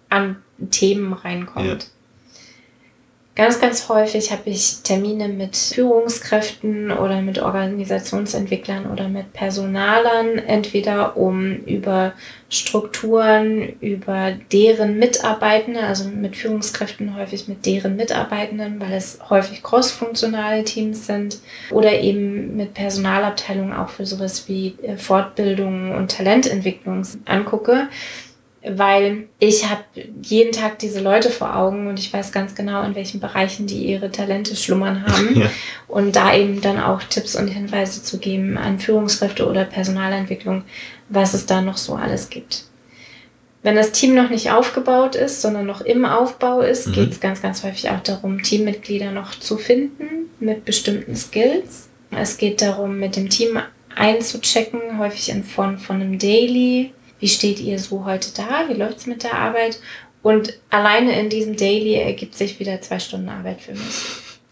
an 0.07 0.37
Themen 0.71 1.11
reinkommt. 1.11 1.83
Ja. 1.83 1.89
Ganz, 3.35 3.59
ganz 3.59 3.89
häufig 3.89 4.31
habe 4.31 4.49
ich 4.49 4.77
Termine 4.81 5.27
mit 5.27 5.57
Führungskräften 5.57 6.89
oder 6.89 7.21
mit 7.21 7.37
Organisationsentwicklern 7.37 8.89
oder 8.89 9.09
mit 9.09 9.33
Personalern, 9.33 10.37
entweder 10.37 11.17
um 11.17 11.57
über 11.65 12.13
Strukturen, 12.47 13.73
über 13.81 14.31
deren 14.53 14.97
Mitarbeitende, 14.99 15.81
also 15.81 16.07
mit 16.07 16.37
Führungskräften 16.37 17.17
häufig 17.17 17.49
mit 17.49 17.65
deren 17.65 17.97
Mitarbeitenden, 17.97 18.79
weil 18.79 18.93
es 18.93 19.19
häufig 19.29 19.61
crossfunktionale 19.61 20.63
Teams 20.63 21.05
sind, 21.05 21.39
oder 21.71 21.99
eben 21.99 22.55
mit 22.55 22.73
Personalabteilungen 22.73 23.73
auch 23.73 23.89
für 23.89 24.05
sowas 24.05 24.47
wie 24.47 24.75
äh, 24.81 24.95
Fortbildung 24.95 25.93
und 25.93 26.09
Talententwicklung 26.09 27.05
angucke 27.25 27.89
weil 28.67 29.28
ich 29.39 29.69
habe 29.69 29.84
jeden 30.21 30.51
Tag 30.51 30.80
diese 30.80 30.99
Leute 30.99 31.30
vor 31.30 31.56
Augen 31.56 31.88
und 31.88 31.99
ich 31.99 32.12
weiß 32.12 32.32
ganz 32.32 32.56
genau, 32.56 32.84
in 32.84 32.95
welchen 32.95 33.19
Bereichen 33.19 33.67
die 33.67 33.86
ihre 33.86 34.12
Talente 34.12 34.56
schlummern 34.56 35.06
haben 35.06 35.39
ja. 35.39 35.49
und 35.88 36.15
da 36.15 36.34
eben 36.36 36.62
dann 36.62 36.80
auch 36.80 37.04
Tipps 37.04 37.36
und 37.36 37.47
Hinweise 37.47 38.01
zu 38.04 38.17
geben 38.17 38.58
an 38.58 38.80
Führungskräfte 38.80 39.47
oder 39.47 39.65
Personalentwicklung, 39.65 40.63
was 41.10 41.34
es 41.34 41.45
da 41.45 41.62
noch 41.62 41.78
so 41.78 41.95
alles 41.95 42.30
gibt. 42.30 42.65
Wenn 43.62 43.75
das 43.75 43.91
Team 43.91 44.13
noch 44.13 44.30
nicht 44.30 44.51
aufgebaut 44.51 45.15
ist, 45.15 45.41
sondern 45.41 45.65
noch 45.65 45.82
im 45.82 46.06
Aufbau 46.06 46.62
ist, 46.62 46.88
mhm. 46.88 46.91
geht 46.93 47.12
es 47.12 47.19
ganz, 47.19 47.41
ganz 47.41 47.63
häufig 47.63 47.89
auch 47.89 48.01
darum, 48.01 48.43
Teammitglieder 48.43 49.12
noch 49.12 49.34
zu 49.39 49.58
finden 49.58 50.30
mit 50.39 50.65
bestimmten 50.65 51.15
Skills. 51.15 51.89
Es 52.12 52.38
geht 52.38 52.62
darum, 52.62 52.99
mit 52.99 53.15
dem 53.15 53.30
Team 53.30 53.60
einzuchecken, 53.95 54.99
häufig 54.99 55.30
in 55.30 55.43
Form 55.43 55.78
von 55.78 55.95
einem 55.95 56.19
Daily, 56.19 56.91
wie 57.25 57.29
steht 57.29 57.59
ihr 57.59 57.79
so 57.79 58.05
heute 58.05 58.29
da, 58.35 58.69
wie 58.69 58.79
läuft 58.79 58.99
es 58.99 59.07
mit 59.07 59.23
der 59.23 59.33
Arbeit. 59.33 59.79
Und 60.21 60.59
alleine 60.69 61.19
in 61.19 61.29
diesem 61.29 61.57
Daily 61.57 61.95
ergibt 61.95 62.35
sich 62.35 62.59
wieder 62.59 62.79
zwei 62.81 62.99
Stunden 62.99 63.29
Arbeit 63.29 63.61
für 63.61 63.71
mich. 63.71 63.81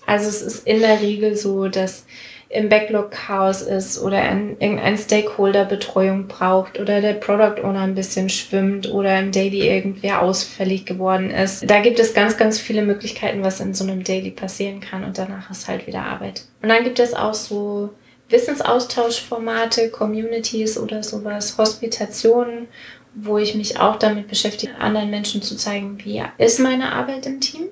Also 0.08 0.28
es 0.28 0.42
ist 0.42 0.66
in 0.66 0.80
der 0.80 1.00
Regel 1.00 1.36
so, 1.36 1.68
dass 1.68 2.08
im 2.50 2.70
Backlog 2.70 3.12
Chaos 3.12 3.62
ist 3.62 4.02
oder 4.02 4.18
ein, 4.18 4.58
irgendein 4.60 4.98
Stakeholder 4.98 5.66
Betreuung 5.66 6.26
braucht 6.28 6.80
oder 6.80 7.00
der 7.00 7.14
Product 7.14 7.64
Owner 7.64 7.82
ein 7.82 7.94
bisschen 7.94 8.30
schwimmt 8.30 8.92
oder 8.92 9.20
im 9.20 9.32
Daily 9.32 9.68
irgendwer 9.68 10.24
ausfällig 10.24 10.88
geworden 10.88 11.30
ist. 11.30 11.70
Da 11.70 11.80
gibt 11.80 12.00
es 12.00 12.16
ganz, 12.16 12.38
ganz 12.38 12.60
viele 12.60 12.82
Möglichkeiten, 12.82 13.44
was 13.44 13.60
in 13.60 13.76
so 13.76 13.84
einem 13.84 14.04
Daily 14.04 14.32
passieren 14.32 14.80
kann 14.80 15.04
und 15.04 15.20
danach 15.20 15.52
ist 15.52 15.68
halt 15.68 15.86
wieder 15.86 16.02
Arbeit. 16.02 16.46
Und 16.64 16.70
dann 16.70 16.84
gibt 16.84 16.98
es 16.98 17.14
auch 17.14 17.36
so 17.36 17.92
Wissensaustauschformate, 18.34 19.90
Communities 19.90 20.78
oder 20.78 21.04
sowas, 21.04 21.58
Hospitationen, 21.58 22.68
wo 23.16 23.38
ich 23.38 23.56
mich 23.56 23.80
auch 23.80 23.96
damit 23.98 24.28
beschäftige, 24.28 24.76
anderen 24.76 25.10
Menschen 25.10 25.42
zu 25.42 25.56
zeigen, 25.56 25.98
wie 26.04 26.22
ist 26.38 26.60
meine 26.60 26.92
Arbeit 26.92 27.26
im 27.26 27.40
Team, 27.40 27.68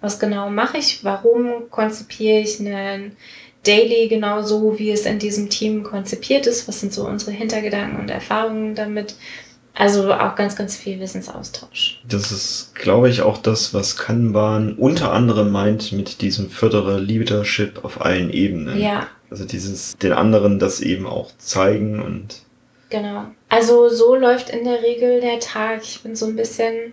was 0.00 0.20
genau 0.20 0.50
mache 0.50 0.78
ich, 0.78 1.02
warum 1.02 1.70
konzipiere 1.70 2.40
ich 2.40 2.60
einen 2.60 3.16
Daily 3.64 4.08
genau 4.08 4.42
so, 4.42 4.78
wie 4.78 4.90
es 4.90 5.06
in 5.06 5.18
diesem 5.18 5.48
Team 5.48 5.82
konzipiert 5.82 6.46
ist, 6.46 6.68
was 6.68 6.80
sind 6.80 6.92
so 6.92 7.06
unsere 7.06 7.30
Hintergedanken 7.30 8.00
und 8.00 8.10
Erfahrungen 8.10 8.74
damit. 8.74 9.14
Also 9.74 10.12
auch 10.12 10.34
ganz, 10.34 10.54
ganz 10.54 10.76
viel 10.76 11.00
Wissensaustausch. 11.00 12.02
Das 12.06 12.30
ist, 12.30 12.74
glaube 12.74 13.08
ich, 13.08 13.22
auch 13.22 13.38
das, 13.38 13.72
was 13.72 13.96
Kanban 13.96 14.74
unter 14.74 15.12
anderem 15.12 15.50
meint 15.50 15.92
mit 15.92 16.20
diesem 16.20 16.50
Förderer 16.50 17.00
Leadership 17.00 17.82
auf 17.82 18.02
allen 18.02 18.30
Ebenen. 18.30 18.78
Ja, 18.78 19.08
also 19.32 19.46
dieses, 19.46 19.96
den 19.96 20.12
anderen 20.12 20.58
das 20.58 20.80
eben 20.80 21.06
auch 21.06 21.30
zeigen 21.38 22.02
und. 22.02 22.42
Genau. 22.90 23.24
Also 23.48 23.88
so 23.88 24.14
läuft 24.14 24.50
in 24.50 24.64
der 24.64 24.82
Regel 24.82 25.22
der 25.22 25.40
Tag. 25.40 25.80
Ich 25.82 26.02
bin 26.02 26.14
so 26.14 26.26
ein 26.26 26.36
bisschen, 26.36 26.92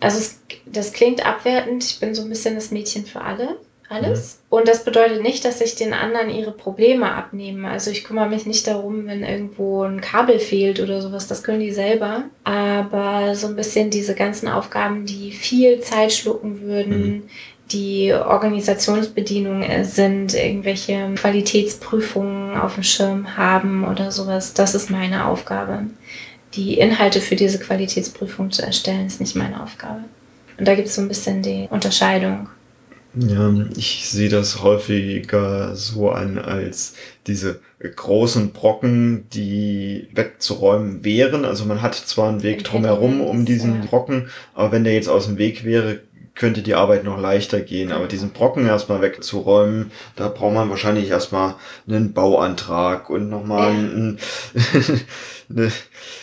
also 0.00 0.18
es, 0.18 0.40
das 0.66 0.92
klingt 0.92 1.24
abwertend, 1.24 1.84
ich 1.84 2.00
bin 2.00 2.12
so 2.12 2.22
ein 2.22 2.28
bisschen 2.28 2.56
das 2.56 2.72
Mädchen 2.72 3.06
für 3.06 3.20
alle, 3.20 3.56
alles. 3.88 4.40
Mhm. 4.50 4.56
Und 4.56 4.68
das 4.68 4.84
bedeutet 4.84 5.22
nicht, 5.22 5.44
dass 5.44 5.60
ich 5.60 5.76
den 5.76 5.92
anderen 5.92 6.30
ihre 6.30 6.50
Probleme 6.50 7.12
abnehme. 7.12 7.68
Also 7.68 7.92
ich 7.92 8.02
kümmere 8.02 8.28
mich 8.28 8.46
nicht 8.46 8.66
darum, 8.66 9.06
wenn 9.06 9.22
irgendwo 9.22 9.84
ein 9.84 10.00
Kabel 10.00 10.40
fehlt 10.40 10.80
oder 10.80 11.00
sowas, 11.00 11.28
das 11.28 11.44
können 11.44 11.60
die 11.60 11.70
selber. 11.70 12.24
Aber 12.42 13.36
so 13.36 13.46
ein 13.46 13.54
bisschen 13.54 13.90
diese 13.90 14.16
ganzen 14.16 14.48
Aufgaben, 14.48 15.06
die 15.06 15.30
viel 15.30 15.80
Zeit 15.80 16.12
schlucken 16.12 16.62
würden, 16.62 16.98
mhm 16.98 17.22
die 17.72 18.12
Organisationsbedienung 18.12 19.64
sind, 19.84 20.34
irgendwelche 20.34 21.14
Qualitätsprüfungen 21.14 22.56
auf 22.56 22.74
dem 22.74 22.82
Schirm 22.82 23.36
haben 23.36 23.84
oder 23.84 24.10
sowas. 24.10 24.54
Das 24.54 24.74
ist 24.74 24.90
meine 24.90 25.26
Aufgabe. 25.26 25.84
Die 26.54 26.78
Inhalte 26.78 27.20
für 27.20 27.36
diese 27.36 27.58
Qualitätsprüfung 27.58 28.52
zu 28.52 28.62
erstellen, 28.62 29.06
ist 29.06 29.20
nicht 29.20 29.34
meine 29.34 29.62
Aufgabe. 29.62 30.00
Und 30.58 30.68
da 30.68 30.74
gibt 30.74 30.88
es 30.88 30.94
so 30.94 31.02
ein 31.02 31.08
bisschen 31.08 31.42
die 31.42 31.66
Unterscheidung. 31.70 32.48
Ja, 33.16 33.52
ich 33.76 34.08
sehe 34.08 34.28
das 34.28 34.62
häufiger 34.62 35.76
so 35.76 36.10
an 36.10 36.38
als 36.38 36.94
diese 37.28 37.60
großen 37.78 38.50
Brocken, 38.52 39.26
die 39.32 40.08
wegzuräumen 40.12 41.04
wären. 41.04 41.44
Also 41.44 41.64
man 41.64 41.80
hat 41.80 41.94
zwar 41.94 42.28
einen 42.28 42.42
Weg 42.42 42.64
drumherum 42.64 43.20
um 43.20 43.44
diesen 43.44 43.82
Brocken, 43.82 44.28
aber 44.52 44.72
wenn 44.72 44.84
der 44.84 44.94
jetzt 44.94 45.08
aus 45.08 45.26
dem 45.26 45.38
Weg 45.38 45.64
wäre, 45.64 46.00
könnte 46.34 46.62
die 46.62 46.74
Arbeit 46.74 47.04
noch 47.04 47.18
leichter 47.18 47.60
gehen. 47.60 47.92
Aber 47.92 48.06
diesen 48.06 48.30
Brocken 48.30 48.66
erstmal 48.66 49.00
wegzuräumen, 49.00 49.92
da 50.16 50.28
braucht 50.28 50.54
man 50.54 50.68
wahrscheinlich 50.68 51.08
erstmal 51.08 51.54
einen 51.88 52.12
Bauantrag 52.12 53.08
und 53.08 53.28
nochmal 53.28 53.72
ja. 53.72 53.78
ein, 53.78 54.18
ne, 55.48 55.72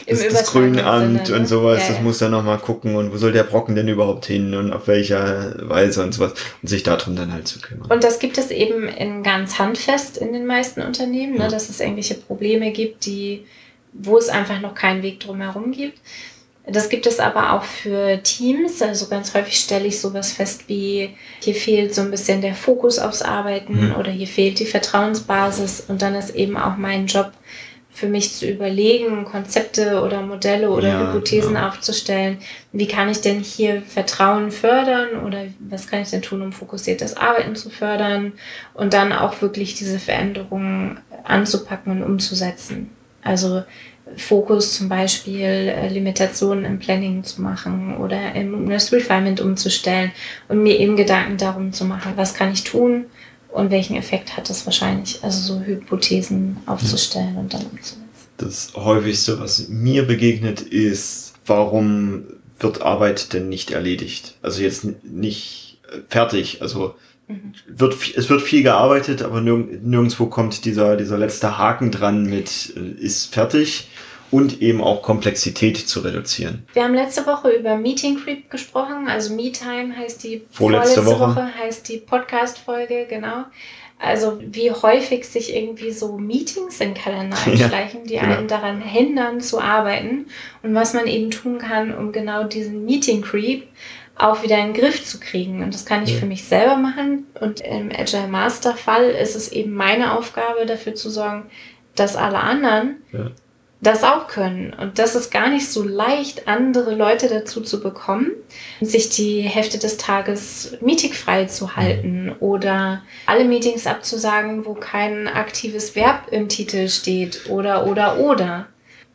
das, 0.08 0.28
das 0.28 0.52
Grünamt 0.52 1.28
Sinne, 1.28 1.30
ne? 1.30 1.36
und 1.36 1.47
sowas. 1.47 1.80
Ja, 1.80 1.88
ja. 1.88 1.93
Das 1.93 2.02
muss 2.02 2.17
dann 2.17 2.32
nochmal 2.32 2.58
gucken 2.58 2.95
und 2.95 3.13
wo 3.13 3.17
soll 3.17 3.32
der 3.32 3.43
Brocken 3.43 3.76
denn 3.76 3.88
überhaupt 3.88 4.26
hin 4.26 4.54
und 4.54 4.74
auf 4.74 4.88
welcher 4.88 5.56
Weise 5.69 6.04
und 6.04 6.13
sowas. 6.13 6.34
Und 6.62 6.67
sich 6.67 6.84
darum 6.84 7.15
dann 7.15 7.32
halt 7.32 7.47
zu 7.47 7.60
kümmern. 7.60 7.89
Und 7.89 8.04
das 8.04 8.19
gibt 8.19 8.38
es 8.38 8.52
eben 8.52 8.89
in 8.89 9.24
ganz 9.24 9.60
handfest 9.60 10.17
in 10.17 10.34
den 10.34 10.45
meisten 10.45 10.82
Unternehmen, 10.82 11.38
ne, 11.38 11.47
dass 11.47 11.69
es 11.69 11.80
irgendwelche 11.80 12.15
Probleme 12.15 12.71
gibt, 12.71 13.06
die 13.06 13.45
wo 13.93 14.17
es 14.17 14.30
einfach 14.30 14.62
noch 14.62 14.74
keinen 14.74 15.04
Weg 15.04 15.19
drumherum 15.19 15.71
gibt. 15.71 16.00
Das 16.67 16.89
gibt 16.89 17.08
es 17.08 17.19
aber 17.19 17.54
auch 17.54 17.63
für 17.63 18.21
Teams. 18.21 18.82
Also 18.82 19.08
ganz 19.08 19.34
häufig 19.34 19.58
stelle 19.58 19.88
ich 19.88 20.00
sowas 20.00 20.32
fest 20.32 20.65
wie, 20.67 21.15
hier 21.41 21.56
fehlt 21.56 21.95
so 21.95 22.02
ein 22.02 22.12
bisschen 22.12 22.41
der 22.41 22.54
Fokus 22.54 23.00
aufs 23.00 23.21
Arbeiten 23.21 23.88
mhm. 23.88 23.95
oder 23.95 24.12
hier 24.12 24.28
fehlt 24.28 24.60
die 24.60 24.65
Vertrauensbasis. 24.65 25.86
Und 25.88 26.02
dann 26.02 26.15
ist 26.15 26.36
eben 26.36 26.58
auch 26.58 26.78
mein 26.78 27.08
Job, 27.08 27.32
für 27.93 28.08
mich 28.08 28.34
zu 28.34 28.50
überlegen, 28.50 29.26
Konzepte 29.26 30.02
oder 30.02 30.21
Modelle 30.21 30.71
oder 30.71 30.88
ja, 30.88 31.08
Hypothesen 31.08 31.56
ja. 31.56 31.67
aufzustellen. 31.67 32.38
Wie 32.71 32.88
kann 32.88 33.10
ich 33.10 33.19
denn 33.19 33.41
hier 33.41 33.82
Vertrauen 33.82 34.52
fördern 34.52 35.26
oder 35.26 35.45
was 35.60 35.88
kann 35.88 36.02
ich 36.02 36.10
denn 36.10 36.21
tun, 36.21 36.41
um 36.41 36.54
fokussiertes 36.54 37.17
Arbeiten 37.17 37.56
zu 37.56 37.69
fördern 37.69 38.34
und 38.74 38.93
dann 38.93 39.12
auch 39.12 39.41
wirklich 39.41 39.76
diese 39.76 40.00
Veränderungen 40.00 41.00
anzupacken 41.26 41.91
und 41.91 42.04
umzusetzen. 42.04 42.89
Also 43.24 43.63
Fokus 44.17 44.74
zum 44.78 44.89
Beispiel 44.89 45.43
äh, 45.43 45.88
Limitationen 45.89 46.65
im 46.65 46.80
Planning 46.80 47.24
zu 47.24 47.41
machen 47.41 47.97
oder 47.97 48.34
im 48.36 48.67
Risk 48.67 48.93
Refinement 48.93 49.41
umzustellen 49.41 50.12
und 50.47 50.63
mir 50.63 50.80
eben 50.80 50.95
Gedanken 50.95 51.38
darum 51.38 51.74
zu 51.74 51.86
machen, 51.86 52.13
was 52.15 52.34
kann 52.34 52.52
ich 52.52 52.63
tun 52.63 53.06
und 53.50 53.71
welchen 53.71 53.95
Effekt 53.95 54.38
hat 54.38 54.50
das 54.50 54.65
wahrscheinlich, 54.65 55.19
also 55.24 55.56
so 55.56 55.62
Hypothesen 55.62 56.58
aufzustellen 56.65 57.36
und 57.38 57.54
dann 57.54 57.63
umzusetzen. 57.63 58.04
Das 58.38 58.74
häufigste, 58.76 59.39
was 59.39 59.67
mir 59.67 60.08
begegnet, 60.08 60.62
ist, 60.62 61.34
warum 61.45 62.24
wird 62.60 62.82
Arbeit 62.82 63.34
denn 63.34 63.50
nicht 63.50 63.71
erledigt? 63.71 64.36
Also 64.41 64.62
jetzt 64.62 64.86
nicht 65.04 65.80
fertig, 66.10 66.62
also. 66.62 66.95
Wird, 67.67 67.96
es 68.15 68.30
wird 68.30 68.41
viel 68.41 68.63
gearbeitet, 68.63 69.22
aber 69.22 69.41
nirg 69.41 69.84
nirgendwo 69.84 70.28
kommt 70.28 70.65
dieser, 70.65 70.98
dieser 70.98 71.17
letzte 71.17 71.58
Haken 71.58 71.91
dran 71.91 72.26
mit, 72.26 72.74
äh, 72.76 73.02
ist 73.02 73.34
fertig 73.34 73.89
und 74.32 74.62
eben 74.62 74.82
auch 74.82 75.02
Komplexität 75.02 75.78
zu 75.78 76.00
reduzieren. 76.00 76.65
Wir 76.74 76.84
haben 76.84 76.94
letzte 76.94 77.26
Woche 77.26 77.50
über 77.50 77.76
Meeting 77.76 78.17
Creep 78.17 78.50
gesprochen, 78.50 79.08
also 79.08 79.36
Me-Time 79.36 79.96
heißt 79.96 80.24
die 80.24 80.41
vorletzte, 80.50 81.02
vorletzte 81.02 81.06
Woche. 81.06 81.36
Woche 81.36 81.50
heißt 81.60 81.89
die 81.89 81.98
Podcast-Folge, 81.98 83.08
genau. 83.10 83.44
Also 84.04 84.39
wie 84.44 84.72
häufig 84.72 85.28
sich 85.28 85.56
irgendwie 85.56 85.91
so 85.91 86.17
Meetings 86.17 86.80
in 86.80 86.96
Kalender 86.96 87.38
einschleichen, 87.46 88.06
ja, 88.06 88.08
die 88.08 88.17
genau. 88.17 88.38
einen 88.38 88.48
daran 88.48 88.82
hindern 88.82 89.41
zu 89.41 89.60
arbeiten 89.62 90.26
und 90.63 90.74
was 90.74 90.94
man 90.94 91.06
eben 91.06 91.30
tun 91.30 91.60
kann, 91.60 91.94
um 91.94 92.12
genau 92.12 92.46
diesen 92.46 92.86
Meeting 92.86 93.22
Creep 93.22 93.67
auch 94.22 94.44
wieder 94.44 94.58
in 94.58 94.74
den 94.74 94.82
Griff 94.82 95.06
zu 95.06 95.20
kriegen. 95.20 95.64
Und 95.64 95.74
das 95.74 95.86
kann 95.86 96.04
ich 96.04 96.14
ja. 96.14 96.20
für 96.20 96.26
mich 96.26 96.44
selber 96.44 96.78
machen. 96.78 97.26
Und 97.40 97.62
im 97.62 97.92
Agile 97.92 98.28
Master 98.28 98.76
Fall 98.76 99.10
ist 99.10 99.36
es 99.36 99.52
eben 99.52 99.74
meine 99.74 100.18
Aufgabe, 100.18 100.66
dafür 100.66 100.96
zu 100.96 101.10
sorgen, 101.10 101.50
dass 101.96 102.16
alle 102.16 102.40
anderen 102.40 103.02
ja 103.12 103.32
das 103.82 104.04
auch 104.04 104.28
können. 104.28 104.74
Und 104.74 105.00
das 105.00 105.16
ist 105.16 105.32
gar 105.32 105.50
nicht 105.50 105.68
so 105.68 105.84
leicht, 105.84 106.48
andere 106.48 106.94
Leute 106.94 107.28
dazu 107.28 107.62
zu 107.62 107.82
bekommen, 107.82 108.32
sich 108.80 109.10
die 109.10 109.42
Hälfte 109.42 109.80
des 109.80 109.98
Tages 109.98 110.78
meetingfrei 110.82 111.46
zu 111.46 111.76
halten 111.76 112.32
oder 112.40 113.02
alle 113.26 113.46
Meetings 113.46 113.88
abzusagen, 113.88 114.66
wo 114.66 114.76
kein 114.76 115.28
aktives 115.28 115.96
Verb 115.96 116.28
im 116.32 116.48
Titel 116.48 116.88
steht 116.90 117.50
oder, 117.50 117.88
oder, 117.88 118.20
oder. 118.20 118.68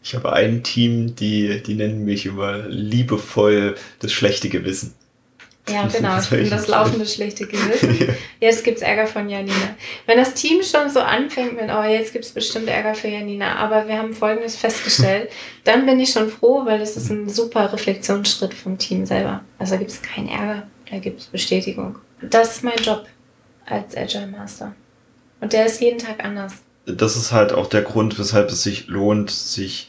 Ich 0.07 0.15
habe 0.15 0.33
ein 0.33 0.63
Team, 0.63 1.17
die, 1.17 1.61
die 1.65 1.75
nennen 1.75 2.05
mich 2.05 2.27
immer 2.27 2.59
liebevoll 2.69 3.75
das 3.99 4.13
schlechte 4.13 4.49
Gewissen. 4.49 4.95
Ja, 5.69 5.89
genau. 5.93 6.21
Ich 6.21 6.31
bin 6.31 6.49
das 6.49 6.69
laufende 6.69 7.05
schlechte 7.07 7.45
Gewissen. 7.45 7.99
ja. 8.07 8.15
Jetzt 8.39 8.63
gibt's 8.63 8.83
Ärger 8.83 9.09
von 9.09 9.29
Janina. 9.29 9.75
Wenn 10.07 10.19
das 10.19 10.35
Team 10.35 10.63
schon 10.63 10.91
so 10.91 11.01
anfängt 11.01 11.61
mit, 11.61 11.69
oh, 11.69 11.83
jetzt 11.83 12.13
gibt's 12.13 12.31
bestimmt 12.31 12.69
Ärger 12.69 12.95
für 12.95 13.09
Janina, 13.09 13.57
aber 13.57 13.89
wir 13.89 13.99
haben 13.99 14.15
Folgendes 14.15 14.55
festgestellt, 14.55 15.29
dann 15.65 15.87
bin 15.87 15.99
ich 15.99 16.13
schon 16.13 16.31
froh, 16.31 16.65
weil 16.65 16.79
das 16.79 16.97
ist 16.97 17.11
ein 17.11 17.29
super 17.29 17.73
Reflexionsschritt 17.73 18.55
vom 18.55 18.79
Team 18.79 19.07
selber. 19.07 19.41
Also 19.59 19.73
da 19.73 19.79
gibt's 19.81 20.03
keinen 20.03 20.29
Ärger, 20.29 20.69
da 20.89 20.99
gibt's 20.99 21.27
Bestätigung. 21.27 21.97
Das 22.23 22.59
ist 22.59 22.63
mein 22.63 22.79
Job 22.79 23.07
als 23.65 23.97
Agile 23.97 24.29
Master. 24.29 24.73
Und 25.41 25.53
der 25.53 25.67
ist 25.67 25.81
jeden 25.81 25.99
Tag 25.99 26.25
anders. 26.25 26.53
Das 26.87 27.17
ist 27.17 27.33
halt 27.33 27.53
auch 27.53 27.67
der 27.67 27.83
Grund, 27.83 28.17
weshalb 28.21 28.51
es 28.51 28.63
sich 28.63 28.87
lohnt, 28.87 29.33
sich 29.33 29.89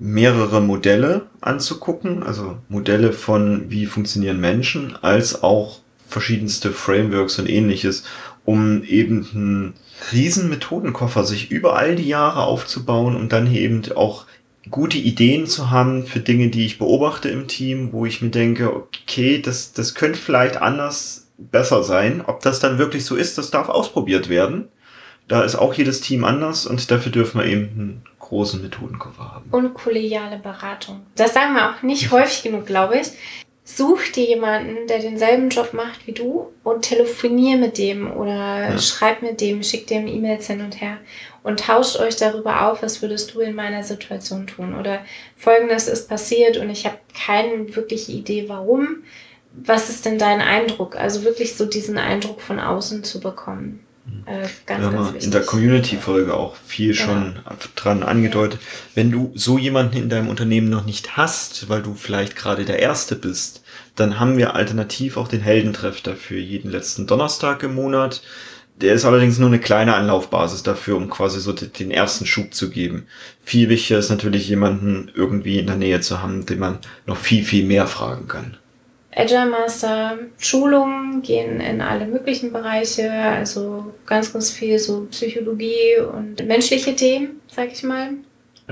mehrere 0.00 0.62
Modelle 0.62 1.26
anzugucken, 1.42 2.22
also 2.22 2.56
Modelle 2.68 3.12
von 3.12 3.70
wie 3.70 3.84
funktionieren 3.84 4.40
Menschen, 4.40 4.96
als 5.02 5.42
auch 5.42 5.80
verschiedenste 6.08 6.72
Frameworks 6.72 7.38
und 7.38 7.48
ähnliches, 7.48 8.04
um 8.46 8.82
eben 8.82 9.28
einen 9.34 9.74
riesen 10.10 10.48
Methodenkoffer 10.48 11.24
sich 11.24 11.50
über 11.50 11.76
all 11.76 11.96
die 11.96 12.08
Jahre 12.08 12.44
aufzubauen 12.44 13.14
und 13.14 13.32
dann 13.32 13.54
eben 13.54 13.82
auch 13.94 14.24
gute 14.70 14.96
Ideen 14.96 15.46
zu 15.46 15.70
haben 15.70 16.06
für 16.06 16.20
Dinge, 16.20 16.48
die 16.48 16.64
ich 16.64 16.78
beobachte 16.78 17.28
im 17.28 17.46
Team, 17.46 17.92
wo 17.92 18.06
ich 18.06 18.22
mir 18.22 18.30
denke, 18.30 18.74
okay, 18.74 19.40
das, 19.40 19.74
das 19.74 19.94
könnte 19.94 20.18
vielleicht 20.18 20.56
anders 20.56 21.28
besser 21.36 21.82
sein. 21.82 22.22
Ob 22.26 22.40
das 22.40 22.58
dann 22.58 22.78
wirklich 22.78 23.04
so 23.04 23.16
ist, 23.16 23.36
das 23.36 23.50
darf 23.50 23.68
ausprobiert 23.68 24.30
werden. 24.30 24.68
Da 25.28 25.42
ist 25.42 25.56
auch 25.56 25.74
jedes 25.74 26.00
Team 26.00 26.24
anders 26.24 26.66
und 26.66 26.90
dafür 26.90 27.12
dürfen 27.12 27.40
wir 27.40 27.46
eben 27.46 28.02
großen 28.30 28.62
Methodenkoffer 28.62 29.34
haben. 29.34 29.50
Und 29.50 29.74
kollegiale 29.74 30.38
Beratung. 30.38 31.02
Das 31.16 31.34
sagen 31.34 31.54
wir 31.54 31.70
auch 31.70 31.82
nicht 31.82 32.12
häufig 32.12 32.44
genug, 32.44 32.64
glaube 32.64 32.98
ich. 32.98 33.08
Such 33.64 34.12
dir 34.14 34.24
jemanden, 34.24 34.86
der 34.86 35.00
denselben 35.00 35.48
Job 35.48 35.74
macht 35.74 36.06
wie 36.06 36.12
du 36.12 36.46
und 36.64 36.82
telefonier 36.82 37.56
mit 37.56 37.76
dem 37.76 38.10
oder 38.10 38.70
ja. 38.70 38.78
schreib 38.78 39.22
mit 39.22 39.40
dem, 39.40 39.62
schick 39.62 39.86
dem 39.86 40.06
E-Mails 40.06 40.46
hin 40.46 40.60
und 40.60 40.80
her 40.80 40.98
und 41.42 41.60
tauscht 41.60 41.98
euch 41.98 42.16
darüber 42.16 42.68
auf, 42.68 42.82
was 42.82 43.02
würdest 43.02 43.34
du 43.34 43.40
in 43.40 43.54
meiner 43.54 43.82
Situation 43.82 44.46
tun 44.46 44.74
oder 44.78 45.00
folgendes 45.36 45.88
ist 45.88 46.08
passiert 46.08 46.56
und 46.56 46.70
ich 46.70 46.86
habe 46.86 46.98
keine 47.14 47.74
wirkliche 47.74 48.12
Idee, 48.12 48.48
warum. 48.48 49.02
Was 49.52 49.90
ist 49.90 50.04
denn 50.04 50.18
dein 50.18 50.40
Eindruck? 50.40 50.96
Also 50.96 51.24
wirklich 51.24 51.56
so 51.56 51.66
diesen 51.66 51.98
Eindruck 51.98 52.40
von 52.40 52.60
außen 52.60 53.02
zu 53.02 53.20
bekommen. 53.20 53.84
Äh, 54.26 54.48
ganz, 54.66 54.84
ja, 54.84 54.90
ganz 54.90 55.24
in 55.24 55.30
der 55.30 55.42
Community-Folge 55.42 56.34
auch 56.34 56.56
viel 56.56 56.94
ja. 56.94 57.04
schon 57.04 57.38
dran 57.74 58.02
angedeutet. 58.02 58.60
Wenn 58.94 59.10
du 59.10 59.32
so 59.34 59.58
jemanden 59.58 59.96
in 59.96 60.08
deinem 60.08 60.28
Unternehmen 60.28 60.68
noch 60.68 60.84
nicht 60.84 61.16
hast, 61.16 61.68
weil 61.68 61.82
du 61.82 61.94
vielleicht 61.94 62.36
gerade 62.36 62.64
der 62.64 62.78
Erste 62.78 63.16
bist, 63.16 63.62
dann 63.96 64.20
haben 64.20 64.36
wir 64.36 64.54
alternativ 64.54 65.16
auch 65.16 65.28
den 65.28 65.40
Heldentreff 65.40 66.00
dafür 66.00 66.38
jeden 66.38 66.70
letzten 66.70 67.06
Donnerstag 67.06 67.62
im 67.62 67.74
Monat. 67.74 68.22
Der 68.80 68.94
ist 68.94 69.04
allerdings 69.04 69.38
nur 69.38 69.48
eine 69.48 69.58
kleine 69.58 69.94
Anlaufbasis 69.94 70.62
dafür, 70.62 70.96
um 70.96 71.10
quasi 71.10 71.40
so 71.40 71.52
den 71.52 71.90
ersten 71.90 72.24
Schub 72.24 72.54
zu 72.54 72.70
geben. 72.70 73.06
Viel 73.44 73.68
wichtiger 73.68 73.98
ist 73.98 74.08
natürlich 74.08 74.48
jemanden 74.48 75.10
irgendwie 75.14 75.58
in 75.58 75.66
der 75.66 75.76
Nähe 75.76 76.00
zu 76.00 76.22
haben, 76.22 76.46
den 76.46 76.60
man 76.60 76.78
noch 77.04 77.18
viel, 77.18 77.44
viel 77.44 77.66
mehr 77.66 77.86
fragen 77.86 78.26
kann. 78.26 78.56
Agile 79.14 79.46
Master 79.46 80.18
Schulungen 80.38 81.22
gehen 81.22 81.60
in 81.60 81.80
alle 81.80 82.06
möglichen 82.06 82.52
Bereiche, 82.52 83.10
also 83.10 83.92
ganz, 84.06 84.32
ganz 84.32 84.50
viel 84.50 84.78
so 84.78 85.06
Psychologie 85.10 85.98
und 86.12 86.46
menschliche 86.46 86.94
Themen, 86.94 87.40
sag 87.48 87.72
ich 87.72 87.82
mal. 87.82 88.10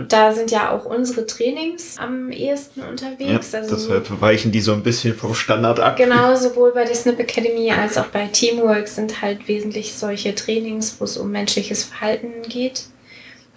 Da 0.09 0.33
sind 0.33 0.53
ja 0.53 0.71
auch 0.71 0.85
unsere 0.85 1.27
Trainings 1.27 1.97
am 1.99 2.31
ehesten 2.31 2.83
unterwegs. 2.83 3.51
Ja, 3.51 3.59
also 3.59 3.75
deshalb 3.75 4.21
weichen 4.21 4.53
die 4.53 4.61
so 4.61 4.73
ein 4.73 4.85
bisschen 4.85 5.13
vom 5.15 5.35
Standard 5.35 5.81
ab. 5.81 5.97
Genau, 5.97 6.37
sowohl 6.37 6.73
bei 6.73 6.85
der 6.85 6.95
Snip 6.95 7.19
Academy 7.19 7.73
als 7.73 7.99
auch 7.99 8.07
bei 8.07 8.27
Teamwork 8.27 8.87
sind 8.87 9.21
halt 9.23 9.49
wesentlich 9.49 9.95
solche 9.95 10.37
Trainings, 10.37 11.01
wo 11.01 11.05
es 11.05 11.17
um 11.17 11.33
menschliches 11.33 11.83
Verhalten 11.83 12.43
geht 12.49 12.85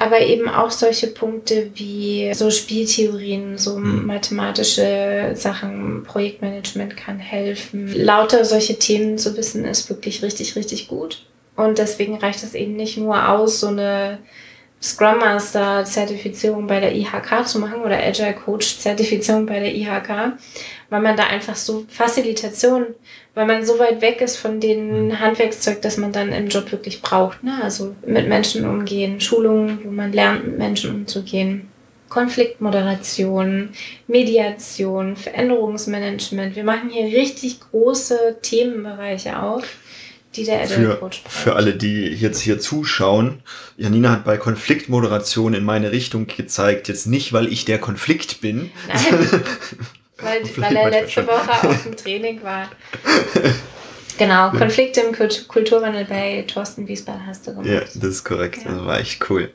aber 0.02 0.20
eben 0.20 0.50
auch 0.50 0.72
solche 0.72 1.06
Punkte 1.06 1.70
wie 1.76 2.34
so 2.34 2.50
Spieltheorien, 2.50 3.60
so 3.60 3.78
mhm. 3.78 4.08
mathematische 4.08 5.34
Sachen, 5.36 6.04
Projektmanagement 6.04 6.98
kann 6.98 7.20
helfen. 7.20 7.94
Lauter 7.96 8.44
solche 8.44 8.80
Themen 8.80 9.20
zu 9.20 9.38
wissen 9.38 9.64
ist 9.64 9.90
wirklich 9.90 10.24
richtig, 10.24 10.56
richtig 10.56 10.88
gut. 10.88 11.24
Und 11.56 11.78
deswegen 11.78 12.18
reicht 12.18 12.42
es 12.44 12.56
eben 12.56 12.76
nicht 12.76 12.98
nur 12.98 13.30
aus, 13.30 13.60
so 13.60 13.68
eine 13.68 14.18
Scrum 14.82 15.20
Master 15.20 15.86
Zertifizierung 15.86 16.66
bei 16.66 16.80
der 16.80 16.96
IHK 16.96 17.46
zu 17.46 17.60
machen 17.60 17.82
oder 17.84 18.00
Agile 18.00 18.34
Coach 18.34 18.80
Zertifizierung 18.80 19.46
bei 19.46 19.60
der 19.60 19.76
IHK, 19.76 20.34
weil 20.90 21.02
man 21.02 21.16
da 21.16 21.28
einfach 21.28 21.56
so 21.56 21.86
Facilitation, 21.88 22.88
weil 23.34 23.46
man 23.46 23.66
so 23.66 23.80
weit 23.80 24.02
weg 24.02 24.22
ist 24.22 24.38
von 24.38 24.60
dem 24.60 25.08
mhm. 25.08 25.20
Handwerkszeug, 25.20 25.82
das 25.82 25.98
man 25.98 26.12
dann 26.12 26.32
im 26.34 26.48
Job 26.48 26.72
wirklich 26.72 27.02
braucht. 27.02 27.44
Ne? 27.44 27.60
Also 27.64 27.96
mit 28.06 28.28
Menschen 28.28 28.66
umgehen, 28.66 29.22
Schulungen, 29.22 29.80
wo 29.84 29.92
man 29.92 30.12
lernt, 30.12 30.46
mit 30.46 30.58
Menschen 30.58 30.94
umzugehen. 30.94 31.68
Konfliktmoderation, 32.10 33.70
Mediation, 34.08 35.16
Veränderungsmanagement. 35.16 36.58
Wir 36.58 36.66
machen 36.66 36.90
hier 36.90 37.06
richtig 37.06 37.62
große 37.62 38.38
Themenbereiche 38.42 39.42
auf, 39.42 39.64
die 40.36 40.44
der 40.44 40.64
Agile 40.64 40.76
für, 40.76 40.96
Coach 40.98 41.24
braucht. 41.24 41.34
für 41.34 41.56
alle, 41.56 41.74
die 41.74 42.08
jetzt 42.08 42.42
hier 42.42 42.60
zuschauen, 42.60 43.40
Janina 43.78 44.12
hat 44.12 44.26
bei 44.26 44.36
Konfliktmoderation 44.36 45.54
in 45.54 45.64
meine 45.64 45.94
Richtung 45.94 46.28
gezeigt. 46.28 46.90
Jetzt 46.90 47.08
nicht, 47.08 47.32
weil 47.32 47.48
ich 47.48 47.64
der 47.64 47.80
Konflikt 47.80 48.42
bin. 48.42 48.72
Nein, 48.90 49.42
weil, 50.24 50.42
weil 50.58 50.76
er 50.76 50.90
letzte 50.90 51.26
Woche 51.28 51.68
auf 51.68 51.84
dem 51.84 51.96
Training 51.96 52.42
war. 52.44 52.70
Genau, 54.18 54.52
Konflikte 54.52 55.02
im 55.02 55.16
Kult- 55.16 55.48
Kulturwandel 55.48 56.06
bei 56.06 56.44
Thorsten 56.48 56.88
Wiesbaden 56.88 57.26
hast 57.26 57.48
du 57.48 57.52
gemacht. 57.56 57.66
Ja, 57.68 57.80
das 57.80 57.96
ist 58.04 58.24
korrekt. 58.24 58.60
Ja. 58.64 58.72
Das 58.74 58.86
war 58.86 59.00
echt 59.00 59.28
cool. 59.32 59.50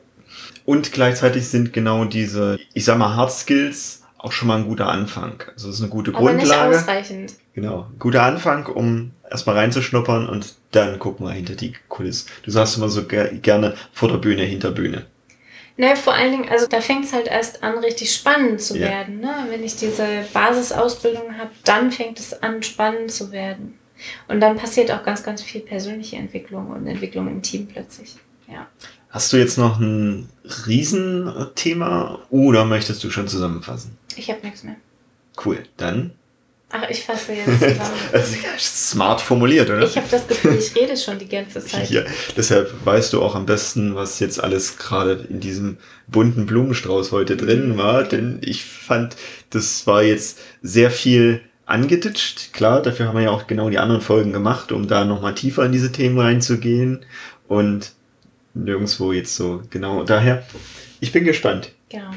Und 0.65 0.91
gleichzeitig 0.93 1.47
sind 1.47 1.73
genau 1.73 2.05
diese, 2.05 2.59
ich 2.75 2.85
sag 2.85 2.99
mal, 2.99 3.15
Hard 3.15 3.31
Skills 3.31 4.03
auch 4.19 4.33
schon 4.33 4.49
mal 4.49 4.57
ein 4.59 4.65
guter 4.67 4.89
Anfang. 4.89 5.41
Also 5.53 5.69
es 5.69 5.77
ist 5.77 5.83
eine 5.83 5.91
gute 5.91 6.13
Aber 6.13 6.33
nicht 6.33 6.47
Grundlage. 6.49 6.77
ausreichend. 6.81 7.35
Genau. 7.55 7.87
Guter 8.01 8.25
Anfang, 8.25 8.67
um 8.67 9.13
erstmal 9.31 9.57
reinzuschnuppern 9.57 10.29
und 10.29 10.55
dann 10.73 10.99
gucken 10.99 11.27
wir 11.27 11.33
hinter 11.33 11.55
die 11.55 11.75
Kulisse. 11.89 12.27
Du 12.43 12.51
sagst 12.51 12.77
immer 12.77 12.89
so 12.89 13.05
ger 13.05 13.27
gerne 13.29 13.75
vor 13.93 14.09
der 14.09 14.17
Bühne, 14.19 14.43
hinter 14.43 14.73
Bühne. 14.73 15.07
Ne, 15.79 15.95
vor 15.95 16.15
allen 16.15 16.33
Dingen, 16.33 16.49
also 16.49 16.67
da 16.67 16.81
fängt 16.81 17.05
es 17.05 17.13
halt 17.13 17.27
erst 17.27 17.63
an, 17.63 17.79
richtig 17.79 18.15
spannend 18.15 18.63
zu 18.63 18.79
Ja. 18.79 18.89
werden. 18.89 19.21
Ne? 19.21 19.31
Wenn 19.51 19.63
ich 19.63 19.77
diese 19.77 20.25
Basisausbildung 20.33 21.37
habe, 21.39 21.51
dann 21.65 21.93
fängt 21.93 22.19
es 22.19 22.43
an, 22.43 22.63
spannend 22.63 23.11
zu 23.13 23.31
werden. 23.31 23.79
Und 24.29 24.41
dann 24.41 24.57
passiert 24.57 24.91
auch 24.91 25.03
ganz, 25.05 25.23
ganz 25.23 25.43
viel 25.43 25.61
persönliche 25.61 26.17
Entwicklung 26.17 26.71
und 26.71 26.87
Entwicklung 26.87 27.29
im 27.29 27.43
Team 27.43 27.67
plötzlich. 27.67 28.17
Ja. 28.51 28.67
Hast 29.11 29.33
du 29.33 29.37
jetzt 29.37 29.59
noch 29.59 29.79
ein 29.79 30.29
Riesenthema 30.67 32.21
oder 32.31 32.65
möchtest 32.65 33.03
du 33.05 33.11
schon 33.11 33.29
zusammenfassen? 33.29 33.97
Ich 34.17 34.31
habe 34.31 34.41
nichts 34.45 34.63
mehr. 34.65 34.77
Cool. 35.45 35.63
Dann. 35.77 36.13
Ach, 36.71 36.89
ich 36.91 37.05
fasse 37.05 37.33
jetzt 37.33 37.47
zusammen. 37.61 37.91
Das 38.13 38.31
ist 38.31 38.91
smart 38.91 39.21
formuliert, 39.21 39.71
oder? 39.71 39.85
Ich 39.85 39.97
habe 39.97 40.09
das 40.11 40.27
Gefühl, 40.27 40.57
ich 40.57 40.75
rede 40.75 40.97
schon 40.97 41.19
die 41.19 41.29
ganze 41.29 41.65
Zeit. 41.65 41.91
Ja, 41.91 42.03
deshalb 42.37 42.75
weißt 42.85 43.13
du 43.13 43.23
auch 43.23 43.35
am 43.35 43.47
besten, 43.47 43.95
was 43.95 44.19
jetzt 44.19 44.43
alles 44.43 44.77
gerade 44.77 45.27
in 45.31 45.41
diesem 45.41 45.79
bunten 46.09 46.47
Blumenstrauß 46.47 47.13
heute 47.13 47.37
drin 47.37 47.79
war, 47.79 48.03
denn 48.03 48.41
ich 48.43 48.65
fand, 48.65 49.17
das 49.51 49.87
war 49.87 50.03
jetzt 50.03 50.41
sehr 50.61 50.91
viel 50.91 51.41
angeditscht. 51.67 52.53
Klar, 52.53 52.83
dafür 52.83 53.09
haben 53.09 53.17
wir 53.17 53.25
ja 53.25 53.31
auch 53.31 53.47
genau 53.47 53.71
die 53.71 53.79
anderen 53.79 54.01
Folgen 54.01 54.33
gemacht, 54.33 54.73
um 54.73 54.89
da 54.89 55.05
nochmal 55.05 55.35
tiefer 55.35 55.65
in 55.65 55.73
diese 55.73 55.93
Themen 55.93 56.19
reinzugehen 56.19 57.05
und 57.49 57.93
nirgendwo 58.55 59.13
jetzt 59.13 59.37
so 59.37 59.63
genau. 59.71 60.03
Daher, 60.05 60.45
ich 61.01 61.13
bin 61.13 61.25
gespannt. 61.25 61.73
Genau. 61.91 62.11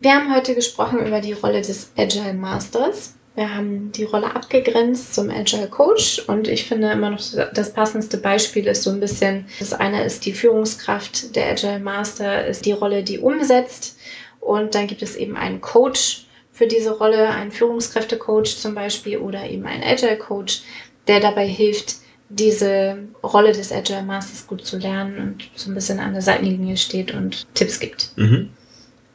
Wir 0.00 0.12
haben 0.12 0.34
heute 0.34 0.54
gesprochen 0.54 0.98
über 1.06 1.20
die 1.20 1.32
Rolle 1.32 1.62
des 1.62 1.92
Agile 1.96 2.34
Masters. 2.34 3.14
Wir 3.34 3.54
haben 3.54 3.92
die 3.92 4.04
Rolle 4.04 4.34
abgegrenzt 4.34 5.14
zum 5.14 5.30
Agile 5.30 5.68
Coach 5.68 6.22
und 6.26 6.48
ich 6.48 6.66
finde 6.66 6.92
immer 6.92 7.10
noch 7.10 7.20
das 7.54 7.72
passendste 7.72 8.18
Beispiel 8.18 8.66
ist 8.66 8.82
so 8.82 8.90
ein 8.90 9.00
bisschen, 9.00 9.46
das 9.58 9.72
eine 9.72 10.04
ist 10.04 10.26
die 10.26 10.34
Führungskraft, 10.34 11.34
der 11.34 11.52
Agile 11.52 11.78
Master 11.78 12.46
ist 12.46 12.66
die 12.66 12.72
Rolle, 12.72 13.02
die 13.02 13.18
umsetzt 13.18 13.98
und 14.40 14.74
dann 14.74 14.86
gibt 14.86 15.00
es 15.00 15.16
eben 15.16 15.36
einen 15.36 15.62
Coach 15.62 16.26
für 16.52 16.66
diese 16.66 16.90
Rolle, 16.98 17.30
einen 17.30 17.52
Führungskräftecoach 17.52 18.58
zum 18.58 18.74
Beispiel 18.74 19.16
oder 19.16 19.48
eben 19.48 19.64
einen 19.64 19.82
Agile 19.82 20.18
Coach, 20.18 20.62
der 21.08 21.20
dabei 21.20 21.46
hilft, 21.46 21.96
diese 22.28 22.98
Rolle 23.22 23.52
des 23.52 23.72
Agile 23.72 24.02
Masters 24.02 24.46
gut 24.46 24.64
zu 24.64 24.78
lernen 24.78 25.18
und 25.18 25.50
so 25.54 25.70
ein 25.70 25.74
bisschen 25.74 26.00
an 26.00 26.12
der 26.12 26.22
Seitenlinie 26.22 26.76
steht 26.76 27.12
und 27.12 27.46
Tipps 27.54 27.80
gibt. 27.80 28.12
Mhm. 28.16 28.50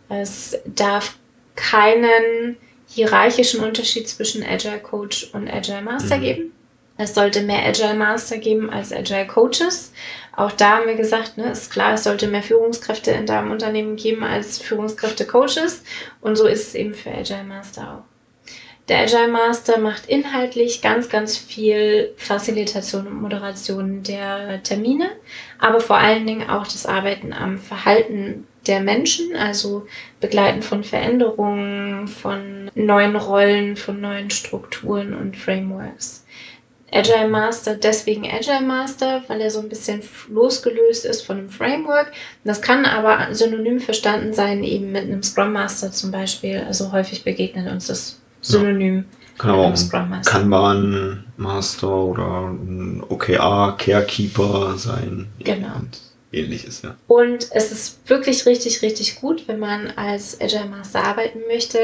Es 0.10 0.58
darf 0.66 1.18
keinen 1.56 2.58
hierarchischen 2.98 3.64
Unterschied 3.64 4.10
zwischen 4.10 4.44
Agile 4.44 4.80
Coach 4.80 5.30
und 5.34 5.48
Agile 5.48 5.84
Master 5.84 6.18
Mhm. 6.18 6.22
geben. 6.22 6.52
Es 6.98 7.14
sollte 7.14 7.42
mehr 7.42 7.64
Agile 7.64 7.94
Master 7.94 8.40
geben 8.40 8.72
als 8.72 8.92
Agile 8.92 9.28
Coaches. 9.28 9.92
Auch 10.36 10.52
da 10.52 10.78
haben 10.78 10.88
wir 10.88 10.96
gesagt, 10.96 11.38
ne, 11.38 11.52
ist 11.52 11.72
klar, 11.72 11.94
es 11.94 12.04
sollte 12.06 12.28
mehr 12.28 12.42
Führungskräfte 12.42 13.12
in 13.12 13.28
deinem 13.28 13.52
Unternehmen 13.52 13.98
geben 13.98 14.24
als 14.24 14.58
Führungskräfte 14.58 15.28
Coaches. 15.28 15.84
Und 16.22 16.38
so 16.38 16.48
ist 16.48 16.70
es 16.70 16.76
eben 16.76 16.96
für 16.96 17.12
Agile 17.12 17.44
Master 17.44 17.82
auch. 18.04 18.07
Der 18.88 19.00
Agile 19.00 19.28
Master 19.28 19.80
macht 19.80 20.06
inhaltlich 20.08 20.82
ganz, 20.82 21.10
ganz 21.10 21.38
viel 21.38 22.14
Facilitation 22.16 23.06
und 23.08 23.22
Moderation 23.22 24.02
der 24.02 24.64
Termine, 24.64 25.10
aber 25.60 25.82
vor 25.82 25.98
allen 25.98 26.26
Dingen 26.26 26.50
auch 26.50 26.64
das 26.64 26.86
Arbeiten 26.86 27.34
am 27.34 27.58
Verhalten 27.58 28.48
der 28.66 28.80
Menschen, 28.80 29.36
also 29.36 29.88
Begleiten 30.22 30.62
von 30.62 30.86
Veränderungen, 30.86 32.08
von 32.08 32.72
neuen 32.76 33.18
Rollen, 33.18 33.76
von 33.76 34.00
neuen 34.00 34.30
Strukturen 34.30 35.14
und 35.14 35.36
Frameworks. 35.36 36.24
Agile 36.90 37.28
Master, 37.28 37.76
deswegen 37.76 38.26
Agile 38.26 38.62
Master, 38.62 39.22
weil 39.28 39.42
er 39.42 39.52
so 39.52 39.60
ein 39.60 39.68
bisschen 39.68 40.02
losgelöst 40.30 41.04
ist 41.04 41.24
von 41.24 41.40
einem 41.40 41.50
Framework. 41.50 42.14
Das 42.46 42.62
kann 42.62 42.86
aber 42.86 43.34
synonym 43.34 43.82
verstanden 43.82 44.32
sein, 44.32 44.64
eben 44.64 44.94
mit 44.94 45.04
einem 45.04 45.22
Scrum 45.22 45.52
Master 45.52 45.92
zum 45.92 46.12
Beispiel. 46.12 46.64
Also 46.66 46.94
häufig 46.94 47.26
begegnet 47.26 47.70
uns 47.70 47.88
das 47.88 48.22
Synonym 48.48 49.06
Kann 49.38 49.52
aber 49.52 49.74
auch. 49.74 50.22
Kanban 50.26 51.26
Master 51.38 51.94
oder 51.94 52.50
ein 52.50 53.04
OKR 53.08 53.76
Carekeeper 53.78 54.78
sein. 54.78 55.28
Genau. 55.40 55.76
Und 55.76 56.00
ähnliches, 56.32 56.82
ja. 56.82 56.96
Und 57.08 57.48
es 57.52 57.72
ist 57.72 58.10
wirklich 58.10 58.46
richtig, 58.46 58.82
richtig 58.82 59.20
gut, 59.22 59.48
wenn 59.48 59.60
man 59.60 59.92
als 59.96 60.40
Agile 60.42 60.66
Master 60.66 61.04
arbeiten 61.04 61.40
möchte, 61.48 61.80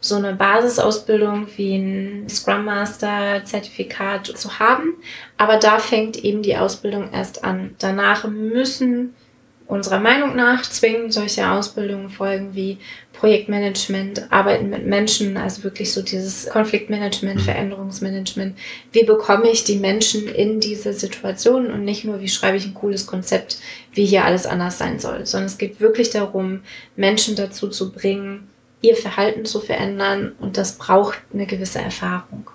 so 0.00 0.16
eine 0.16 0.34
Basisausbildung 0.34 1.46
wie 1.56 1.76
ein 1.76 2.28
Scrum 2.28 2.64
Master 2.64 3.42
Zertifikat 3.44 4.26
zu 4.26 4.58
haben. 4.58 4.94
Aber 5.36 5.56
da 5.56 5.78
fängt 5.78 6.16
eben 6.24 6.42
die 6.42 6.56
Ausbildung 6.56 7.12
erst 7.12 7.44
an. 7.44 7.74
Danach 7.78 8.26
müssen 8.28 9.14
unserer 9.68 10.00
Meinung 10.00 10.34
nach 10.34 10.62
zwingend 10.62 11.12
solche 11.12 11.48
Ausbildungen 11.48 12.08
folgen 12.08 12.54
wie 12.54 12.78
Projektmanagement, 13.12 14.32
Arbeiten 14.32 14.70
mit 14.70 14.86
Menschen, 14.86 15.36
also 15.36 15.62
wirklich 15.62 15.92
so 15.92 16.00
dieses 16.00 16.48
Konfliktmanagement, 16.48 17.42
Veränderungsmanagement. 17.42 18.56
Wie 18.92 19.04
bekomme 19.04 19.50
ich 19.50 19.64
die 19.64 19.76
Menschen 19.76 20.26
in 20.26 20.60
diese 20.60 20.94
Situation 20.94 21.70
und 21.70 21.84
nicht 21.84 22.04
nur, 22.04 22.20
wie 22.20 22.28
schreibe 22.28 22.56
ich 22.56 22.64
ein 22.64 22.74
cooles 22.74 23.06
Konzept, 23.06 23.58
wie 23.92 24.06
hier 24.06 24.24
alles 24.24 24.46
anders 24.46 24.78
sein 24.78 24.98
soll, 24.98 25.26
sondern 25.26 25.48
es 25.48 25.58
geht 25.58 25.80
wirklich 25.80 26.10
darum, 26.10 26.60
Menschen 26.96 27.36
dazu 27.36 27.68
zu 27.68 27.92
bringen, 27.92 28.48
ihr 28.80 28.96
Verhalten 28.96 29.44
zu 29.44 29.60
verändern 29.60 30.32
und 30.40 30.56
das 30.56 30.78
braucht 30.78 31.18
eine 31.32 31.46
gewisse 31.46 31.80
Erfahrung. 31.80 32.48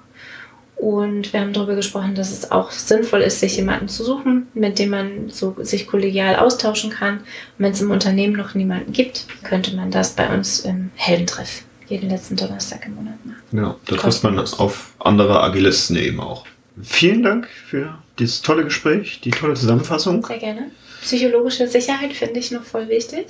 Und 0.83 1.31
wir 1.31 1.39
haben 1.39 1.53
darüber 1.53 1.75
gesprochen, 1.75 2.13
dass 2.13 2.33
es 2.33 2.51
auch 2.51 2.69
sinnvoll 2.71 3.21
ist, 3.21 3.39
sich 3.39 3.55
jemanden 3.55 3.87
zu 3.87 4.03
suchen, 4.03 4.47
mit 4.53 4.79
dem 4.79 4.89
man 4.89 5.29
so 5.29 5.55
sich 5.59 5.87
kollegial 5.87 6.35
austauschen 6.35 6.89
kann. 6.89 7.19
Und 7.19 7.23
wenn 7.59 7.71
es 7.71 7.79
im 7.79 7.89
Unternehmen 7.89 8.33
noch 8.33 8.53
niemanden 8.53 8.91
gibt, 8.91 9.25
könnte 9.43 9.73
man 9.77 9.91
das 9.91 10.09
bei 10.09 10.27
uns 10.27 10.59
im 10.59 10.91
Heldentreff 10.95 11.63
jeden 11.87 12.09
letzten 12.09 12.35
Donnerstag 12.35 12.85
im 12.85 12.95
Monat 12.95 13.25
machen. 13.25 13.41
Genau, 13.51 13.75
da 13.85 13.95
trifft 13.95 14.25
man 14.25 14.37
auf 14.37 14.91
andere 14.99 15.41
Agilisten 15.41 15.95
eben 15.95 16.19
auch. 16.19 16.45
Vielen 16.81 17.23
Dank 17.23 17.47
für 17.47 17.97
dieses 18.19 18.41
tolle 18.41 18.65
Gespräch, 18.65 19.21
die 19.21 19.31
tolle 19.31 19.53
Zusammenfassung. 19.53 20.25
Sehr 20.25 20.37
gerne. 20.37 20.71
Psychologische 21.01 21.65
Sicherheit 21.69 22.11
finde 22.11 22.41
ich 22.41 22.51
noch 22.51 22.63
voll 22.63 22.89
wichtig. 22.89 23.27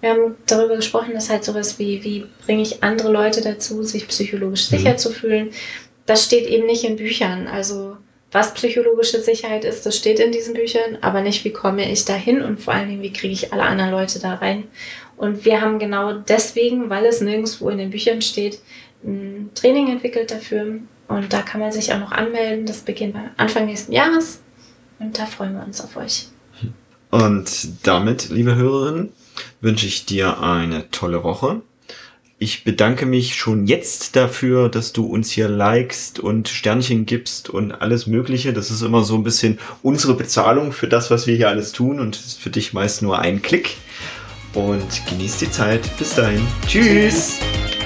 Wir 0.00 0.10
haben 0.10 0.34
darüber 0.46 0.74
gesprochen, 0.74 1.14
dass 1.14 1.30
halt 1.30 1.44
sowas 1.44 1.78
wie, 1.78 2.02
wie 2.02 2.24
bringe 2.44 2.62
ich 2.62 2.82
andere 2.82 3.12
Leute 3.12 3.40
dazu, 3.40 3.84
sich 3.84 4.08
psychologisch 4.08 4.66
sicher 4.66 4.96
zu 4.96 5.10
fühlen. 5.10 5.50
Das 6.06 6.24
steht 6.24 6.46
eben 6.46 6.66
nicht 6.66 6.84
in 6.84 6.96
Büchern. 6.96 7.46
Also 7.46 7.96
was 8.32 8.54
psychologische 8.54 9.20
Sicherheit 9.20 9.64
ist, 9.64 9.84
das 9.84 9.96
steht 9.96 10.18
in 10.18 10.32
diesen 10.32 10.54
Büchern, 10.54 10.98
aber 11.02 11.20
nicht, 11.20 11.44
wie 11.44 11.52
komme 11.52 11.90
ich 11.90 12.04
dahin 12.06 12.42
und 12.42 12.60
vor 12.60 12.72
allen 12.72 12.88
Dingen, 12.88 13.02
wie 13.02 13.12
kriege 13.12 13.34
ich 13.34 13.52
alle 13.52 13.64
anderen 13.64 13.90
Leute 13.90 14.18
da 14.20 14.34
rein. 14.34 14.64
Und 15.16 15.44
wir 15.44 15.60
haben 15.60 15.78
genau 15.78 16.14
deswegen, 16.14 16.88
weil 16.88 17.04
es 17.04 17.20
nirgendwo 17.20 17.68
in 17.68 17.78
den 17.78 17.90
Büchern 17.90 18.22
steht, 18.22 18.58
ein 19.04 19.50
Training 19.54 19.88
entwickelt 19.88 20.30
dafür. 20.30 20.78
Und 21.08 21.32
da 21.32 21.42
kann 21.42 21.60
man 21.60 21.72
sich 21.72 21.92
auch 21.92 21.98
noch 21.98 22.12
anmelden. 22.12 22.64
Das 22.64 22.80
beginnt 22.80 23.16
Anfang 23.36 23.66
nächsten 23.66 23.92
Jahres. 23.92 24.40
Und 24.98 25.18
da 25.18 25.26
freuen 25.26 25.54
wir 25.54 25.64
uns 25.64 25.80
auf 25.82 25.96
euch. 25.96 26.28
Und 27.10 27.86
damit, 27.86 28.30
liebe 28.30 28.54
Hörerin, 28.54 29.12
wünsche 29.60 29.86
ich 29.86 30.06
dir 30.06 30.40
eine 30.40 30.90
tolle 30.90 31.22
Woche. 31.22 31.60
Ich 32.42 32.64
bedanke 32.64 33.06
mich 33.06 33.36
schon 33.36 33.68
jetzt 33.68 34.16
dafür, 34.16 34.68
dass 34.68 34.92
du 34.92 35.06
uns 35.06 35.30
hier 35.30 35.48
likest 35.48 36.18
und 36.18 36.48
Sternchen 36.48 37.06
gibst 37.06 37.48
und 37.48 37.70
alles 37.70 38.08
Mögliche. 38.08 38.52
Das 38.52 38.72
ist 38.72 38.82
immer 38.82 39.04
so 39.04 39.14
ein 39.14 39.22
bisschen 39.22 39.60
unsere 39.84 40.14
Bezahlung 40.14 40.72
für 40.72 40.88
das, 40.88 41.08
was 41.12 41.28
wir 41.28 41.36
hier 41.36 41.48
alles 41.48 41.70
tun 41.70 42.00
und 42.00 42.16
ist 42.16 42.40
für 42.40 42.50
dich 42.50 42.72
meist 42.72 43.00
nur 43.00 43.20
ein 43.20 43.42
Klick. 43.42 43.76
Und 44.54 45.06
genieß 45.08 45.36
die 45.36 45.52
Zeit. 45.52 45.88
Bis 45.98 46.16
dahin. 46.16 46.40
Tschüss. 46.66 47.38
Tschüss. 47.38 47.81